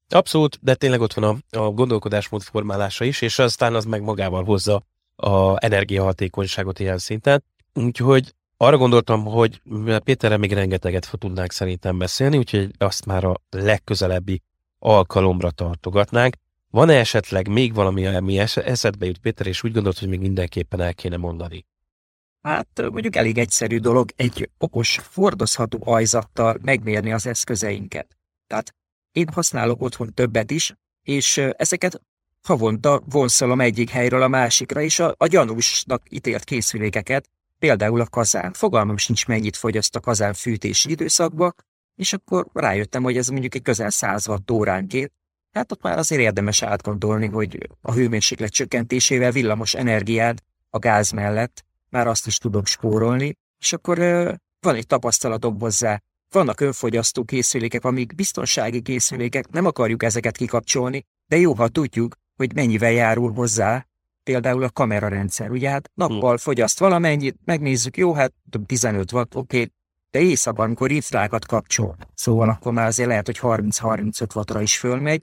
Abszolút, 0.10 0.60
de 0.62 0.76
tényleg 0.76 1.02
ott 1.02 1.14
van 1.14 1.42
a, 1.50 1.58
a 1.58 1.70
gondolkodásmód 1.70 2.42
formálása 2.42 3.06
is, 3.06 3.22
és 3.22 3.40
aztán 3.40 3.76
az 3.76 3.86
meg 3.86 4.02
magával 4.02 4.44
hozza 4.44 4.84
a 5.16 5.66
energiahatékonyságot 5.66 6.80
ilyen 6.80 6.98
szinten. 6.98 7.44
Úgyhogy 7.74 8.34
arra 8.58 8.78
gondoltam, 8.78 9.26
hogy 9.26 9.62
Péterre 10.04 10.38
még 10.38 10.54
rengeteget 10.54 11.12
tudnánk 11.20 11.52
szerintem 11.52 11.98
beszélni, 11.98 12.38
úgyhogy 12.38 12.72
azt 12.78 13.06
már 13.06 13.24
a 13.24 13.42
legközelebbi 13.50 14.42
alkalomra 14.80 15.52
tartogatnánk. 15.52 16.36
Van-e 16.70 16.94
esetleg 16.94 17.48
még 17.48 17.74
valami, 17.74 18.06
ami 18.06 18.40
eszedbe 18.40 19.06
jut 19.06 19.18
Péter, 19.18 19.48
és 19.48 19.64
úgy 19.64 19.72
gondolt, 19.72 20.00
hogy 20.00 20.08
még 20.08 20.20
mindenképpen 20.20 20.82
el 20.82 20.94
kéne 20.94 21.18
mondani? 21.18 21.66
Hát 22.42 22.68
mondjuk 22.92 23.16
elég 23.16 23.38
egyszerű 23.38 23.78
dolog 23.78 24.10
egy 24.16 24.50
okos, 24.58 25.00
fordozható 25.04 25.80
ajzattal 25.84 26.58
megmérni 26.62 27.14
az 27.14 27.28
eszközeinket. 27.28 28.18
Tehát 28.48 28.76
Én 29.12 29.28
használok 29.34 29.82
otthon 29.82 30.14
többet 30.14 30.52
is, 30.52 30.74
és 31.04 31.38
ezeket 31.38 32.02
havonta 32.42 33.02
vonszolom 33.06 33.62
egyik 33.62 33.90
helyről 33.90 34.22
a 34.22 34.28
másikra, 34.28 34.82
és 34.82 35.00
a, 35.00 35.16
a 35.18 35.28
gyanúsnak 35.28 36.04
ítélt 36.10 36.44
készülékeket, 36.44 37.30
például 37.64 38.02
a 38.02 38.06
kazán. 38.06 38.54
Fogalmam 38.54 38.98
sincs, 38.98 39.28
mennyit 39.28 39.56
fogyaszt 39.56 39.96
a 39.96 40.00
kazán 40.00 40.34
fűtési 40.34 40.90
időszakba, 40.90 41.54
és 41.96 42.14
akkor 42.14 42.48
rájöttem, 42.54 43.04
hogy 43.04 43.18
ez 43.18 43.28
mondjuk 43.28 43.56
egy 43.56 43.62
közel 43.62 43.90
100 43.90 44.28
watt 44.28 44.52
óránként. 44.52 45.12
Hát 45.52 45.72
ott 45.72 45.82
már 45.82 45.98
azért 45.98 46.22
érdemes 46.22 46.62
átgondolni, 46.62 47.28
hogy 47.28 47.70
a 47.82 47.92
hőmérséklet 47.94 48.52
csökkentésével 48.52 49.32
villamos 49.32 49.74
energiád 49.74 50.40
a 50.70 50.80
gáz 50.80 51.12
mellett 51.12 51.66
már 51.90 52.08
azt 52.08 52.28
is 52.28 52.38
tudom 52.38 52.66
spórolni, 52.66 53.34
és 53.60 53.74
akkor 53.74 53.98
van 54.60 54.76
egy 54.76 54.88
tapasztalatom 54.88 55.60
hozzá. 55.60 56.02
Vannak 56.30 56.60
önfogyasztó 56.60 57.24
készülékek, 57.24 57.84
amik 57.84 58.16
biztonsági 58.16 58.82
készülékek, 58.82 59.50
nem 59.50 59.66
akarjuk 59.66 60.04
ezeket 60.04 60.38
kikapcsolni, 60.38 61.04
de 61.28 61.38
jó, 61.38 61.54
ha 61.54 61.68
tudjuk, 61.68 62.16
hogy 62.36 62.54
mennyivel 62.54 62.92
járul 62.92 63.34
hozzá, 63.34 63.88
például 64.24 64.64
a 64.64 64.70
kamerarendszer. 64.70 65.52
Ugye 65.52 65.70
hát 65.70 65.90
nappal 65.94 66.38
fogyaszt 66.38 66.80
valamennyit, 66.80 67.38
megnézzük, 67.46 67.98
jó, 67.98 68.14
hát 68.14 68.34
15 68.66 69.12
watt, 69.12 69.36
oké, 69.36 69.58
okay, 69.58 69.72
de 70.12 70.20
éjszakban, 70.20 70.66
amikor 70.66 70.92
infrákat 70.92 71.46
kapcsol, 71.46 71.96
szóval 72.14 72.50
akkor 72.50 72.74
már 72.74 72.88
azért 72.88 73.10
lehet, 73.10 73.26
hogy 73.26 73.40
30-35 73.42 74.36
wattra 74.36 74.62
is 74.62 74.78
fölmegy, 74.78 75.22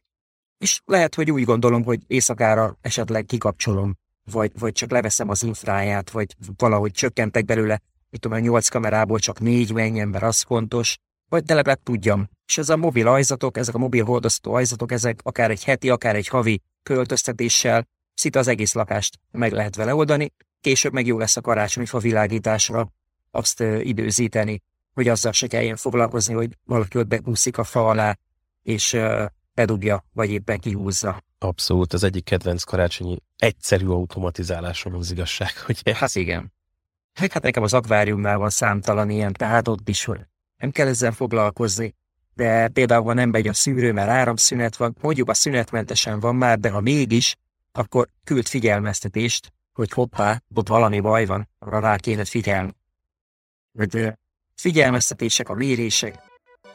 és 0.59 0.81
lehet, 0.85 1.15
hogy 1.15 1.31
úgy 1.31 1.45
gondolom, 1.45 1.85
hogy 1.85 2.01
éjszakára 2.07 2.79
esetleg 2.81 3.25
kikapcsolom, 3.25 3.97
vagy, 4.31 4.53
vagy 4.59 4.73
csak 4.73 4.91
leveszem 4.91 5.29
az 5.29 5.43
infráját, 5.43 6.11
vagy 6.11 6.37
valahogy 6.57 6.93
csökkentek 6.93 7.45
belőle, 7.45 7.81
mit 8.11 8.21
tudom, 8.21 8.39
a 8.39 8.41
8 8.41 8.69
kamerából 8.69 9.19
csak 9.19 9.41
négy 9.41 9.73
menjen, 9.73 10.09
mert 10.09 10.25
az 10.25 10.43
fontos, 10.43 10.99
vagy 11.29 11.43
de 11.45 11.55
legalább 11.55 11.83
tudjam. 11.83 12.29
És 12.47 12.59
ez 12.59 12.69
a 12.69 12.77
mobil 12.77 13.09
ajzatok, 13.09 13.57
ezek 13.57 13.75
a 13.75 13.79
mobil 13.79 14.05
hordozható 14.05 14.55
ajzatok, 14.55 14.93
ezek 14.93 15.21
akár 15.23 15.51
egy 15.51 15.65
heti, 15.65 15.91
akár 15.91 16.17
egy 16.17 16.29
havi 16.29 16.63
költöztetéssel 16.83 17.87
szinte 18.21 18.39
az 18.39 18.49
egész 18.49 18.75
lakást 18.75 19.19
meg 19.31 19.53
lehet 19.53 19.77
vele 19.77 19.95
oldani, 19.95 20.33
később 20.61 20.93
meg 20.93 21.07
jó 21.07 21.19
lesz 21.19 21.37
a 21.37 21.41
karácsonyi 21.41 21.87
fa 21.87 21.99
világításra 21.99 22.93
azt 23.31 23.61
időzíteni, 23.61 24.63
hogy 24.95 25.09
azzal 25.09 25.33
se 25.33 25.47
kelljen 25.47 25.77
foglalkozni, 25.77 26.35
hogy 26.35 26.57
valaki 26.65 26.99
ott 26.99 27.07
bekúszik 27.07 27.59
a 27.59 27.65
fa 27.65 27.89
alá, 27.89 28.19
és 28.63 28.97
bedugja, 29.55 30.05
vagy 30.13 30.31
éppen 30.31 30.59
kihúzza. 30.59 31.23
Abszolút, 31.39 31.93
az 31.93 32.05
egyik 32.05 32.25
kedvenc 32.25 32.63
karácsonyi 32.63 33.19
egyszerű 33.37 33.87
automatizálásom 33.87 34.95
az 34.95 35.11
igazság, 35.11 35.59
hogy... 35.67 35.83
Hát 35.95 36.15
igen. 36.15 36.53
Hát 37.13 37.43
nekem 37.43 37.63
az 37.63 37.75
akváriumnál 37.75 38.39
van 38.39 38.51
számtalan 38.51 39.11
ilyen, 39.11 39.33
tehát 39.33 39.69
ott 39.69 39.89
is, 39.89 40.05
hogy 40.05 40.21
nem 40.57 40.71
kell 40.71 40.87
ezzel 40.87 41.13
foglalkozni, 41.13 41.95
de 42.35 42.69
például 42.69 43.05
ha 43.05 43.13
nem 43.13 43.31
megy 43.31 43.49
a 43.49 43.53
szűrő, 43.53 43.93
mert 43.93 44.09
áramszünet 44.09 44.77
van, 44.77 44.97
mondjuk 45.01 45.29
a 45.29 45.35
szünetmentesen 45.35 46.21
van 46.21 46.37
már, 46.37 46.59
de 46.59 46.71
ha 46.71 46.81
mégis, 46.81 47.37
akkor 47.73 48.09
küld 48.25 48.47
figyelmeztetést, 48.47 49.53
hogy 49.73 49.91
hoppá, 49.91 50.43
ott 50.55 50.69
valami 50.69 51.01
baj 51.01 51.27
van, 51.27 51.49
arra 51.59 51.81
rá 51.81 51.97
kéne 51.97 52.25
figyelni. 52.25 52.75
Hogy 53.79 54.13
figyelmeztetések, 54.55 55.49
a 55.49 55.55
mérések, 55.55 56.19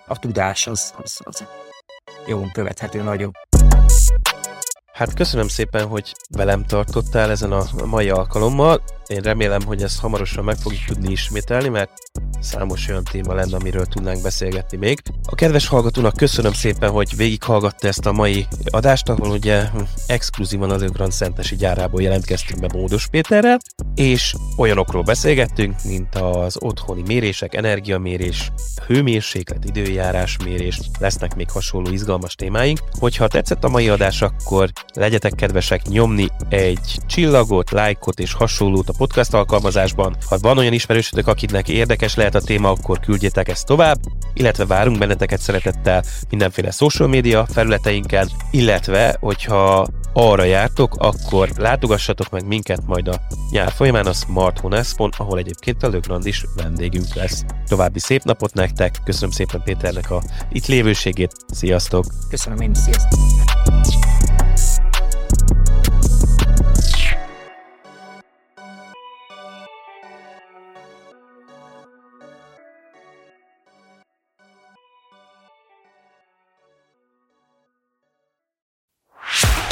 a 0.07 0.19
tudás 0.19 0.67
az, 0.67 0.93
az, 0.97 1.21
az 1.23 1.45
jó 2.27 2.41
követhető 2.53 3.03
nagyon. 3.03 3.31
Hát 4.93 5.13
köszönöm 5.13 5.47
szépen, 5.47 5.87
hogy 5.87 6.15
velem 6.29 6.65
tartottál 6.65 7.29
ezen 7.29 7.51
a 7.51 7.85
mai 7.85 8.09
alkalommal. 8.09 8.83
Én 9.07 9.21
remélem, 9.21 9.61
hogy 9.61 9.83
ezt 9.83 9.99
hamarosan 9.99 10.43
meg 10.43 10.55
fogjuk 10.55 10.83
tudni 10.85 11.11
ismételni, 11.11 11.69
mert 11.69 11.91
számos 12.45 12.87
olyan 12.87 13.03
téma 13.03 13.33
lenne, 13.33 13.55
amiről 13.55 13.85
tudnánk 13.85 14.21
beszélgetni 14.21 14.77
még. 14.77 15.01
A 15.23 15.35
kedves 15.35 15.67
hallgatónak 15.67 16.15
köszönöm 16.15 16.53
szépen, 16.53 16.89
hogy 16.89 17.15
végighallgatta 17.15 17.87
ezt 17.87 18.05
a 18.05 18.11
mai 18.11 18.47
adást, 18.65 19.09
ahol 19.09 19.29
ugye 19.29 19.63
exkluzívan 20.07 20.71
az 20.71 20.81
Ögrand 20.81 21.11
Szentesi 21.11 21.55
gyárából 21.55 22.01
jelentkeztünk 22.01 22.59
be 22.59 22.67
Módos 22.73 23.07
Péterrel, 23.07 23.59
és 23.95 24.33
olyanokról 24.57 25.03
beszélgettünk, 25.03 25.75
mint 25.83 26.15
az 26.15 26.57
otthoni 26.59 27.01
mérések, 27.05 27.55
energiamérés, 27.55 28.51
hőmérséklet, 28.87 29.65
időjárás 29.65 30.37
mérés, 30.43 30.79
lesznek 30.99 31.35
még 31.35 31.49
hasonló 31.49 31.91
izgalmas 31.91 32.35
témáink. 32.35 32.79
Hogyha 32.99 33.27
tetszett 33.27 33.63
a 33.63 33.69
mai 33.69 33.89
adás, 33.89 34.21
akkor 34.21 34.71
legyetek 34.93 35.35
kedvesek 35.35 35.87
nyomni 35.87 36.27
egy 36.49 36.97
csillagot, 37.05 37.71
lájkot 37.71 38.19
és 38.19 38.33
hasonlót 38.33 38.89
a 38.89 38.93
podcast 38.97 39.33
alkalmazásban. 39.33 40.15
Ha 40.29 40.37
van 40.37 40.57
olyan 40.57 40.73
ismerősötök, 40.73 41.27
akiknek 41.27 41.69
érdekes 41.69 42.15
lehet 42.15 42.34
a 42.35 42.41
téma, 42.41 42.69
akkor 42.69 42.99
küldjétek 42.99 43.49
ezt 43.49 43.65
tovább, 43.65 43.99
illetve 44.33 44.65
várunk 44.65 44.97
benneteket 44.97 45.39
szeretettel 45.39 46.03
mindenféle 46.29 46.71
social 46.71 47.07
media 47.07 47.45
felületeinken, 47.45 48.29
illetve 48.51 49.17
hogyha 49.19 49.87
arra 50.13 50.43
jártok, 50.43 50.95
akkor 50.97 51.49
látogassatok 51.55 52.29
meg 52.29 52.45
minket 52.45 52.85
majd 52.85 53.07
a 53.07 53.21
nyár 53.49 53.71
folyamán 53.71 54.05
a 54.05 54.13
Smart 54.13 54.59
Honespon, 54.59 55.11
ahol 55.17 55.37
egyébként 55.37 55.83
a 55.83 55.87
Lögrand 55.87 56.25
is 56.25 56.45
vendégünk 56.55 57.13
lesz. 57.13 57.43
További 57.67 57.99
szép 57.99 58.23
napot 58.23 58.53
nektek, 58.53 58.97
köszönöm 59.03 59.31
szépen 59.31 59.61
Péternek 59.63 60.11
a 60.11 60.23
itt 60.51 60.65
lévőségét, 60.65 61.31
sziasztok! 61.47 62.05
Köszönöm 62.29 62.59
én, 62.59 62.73
sziasztok! 62.73 64.14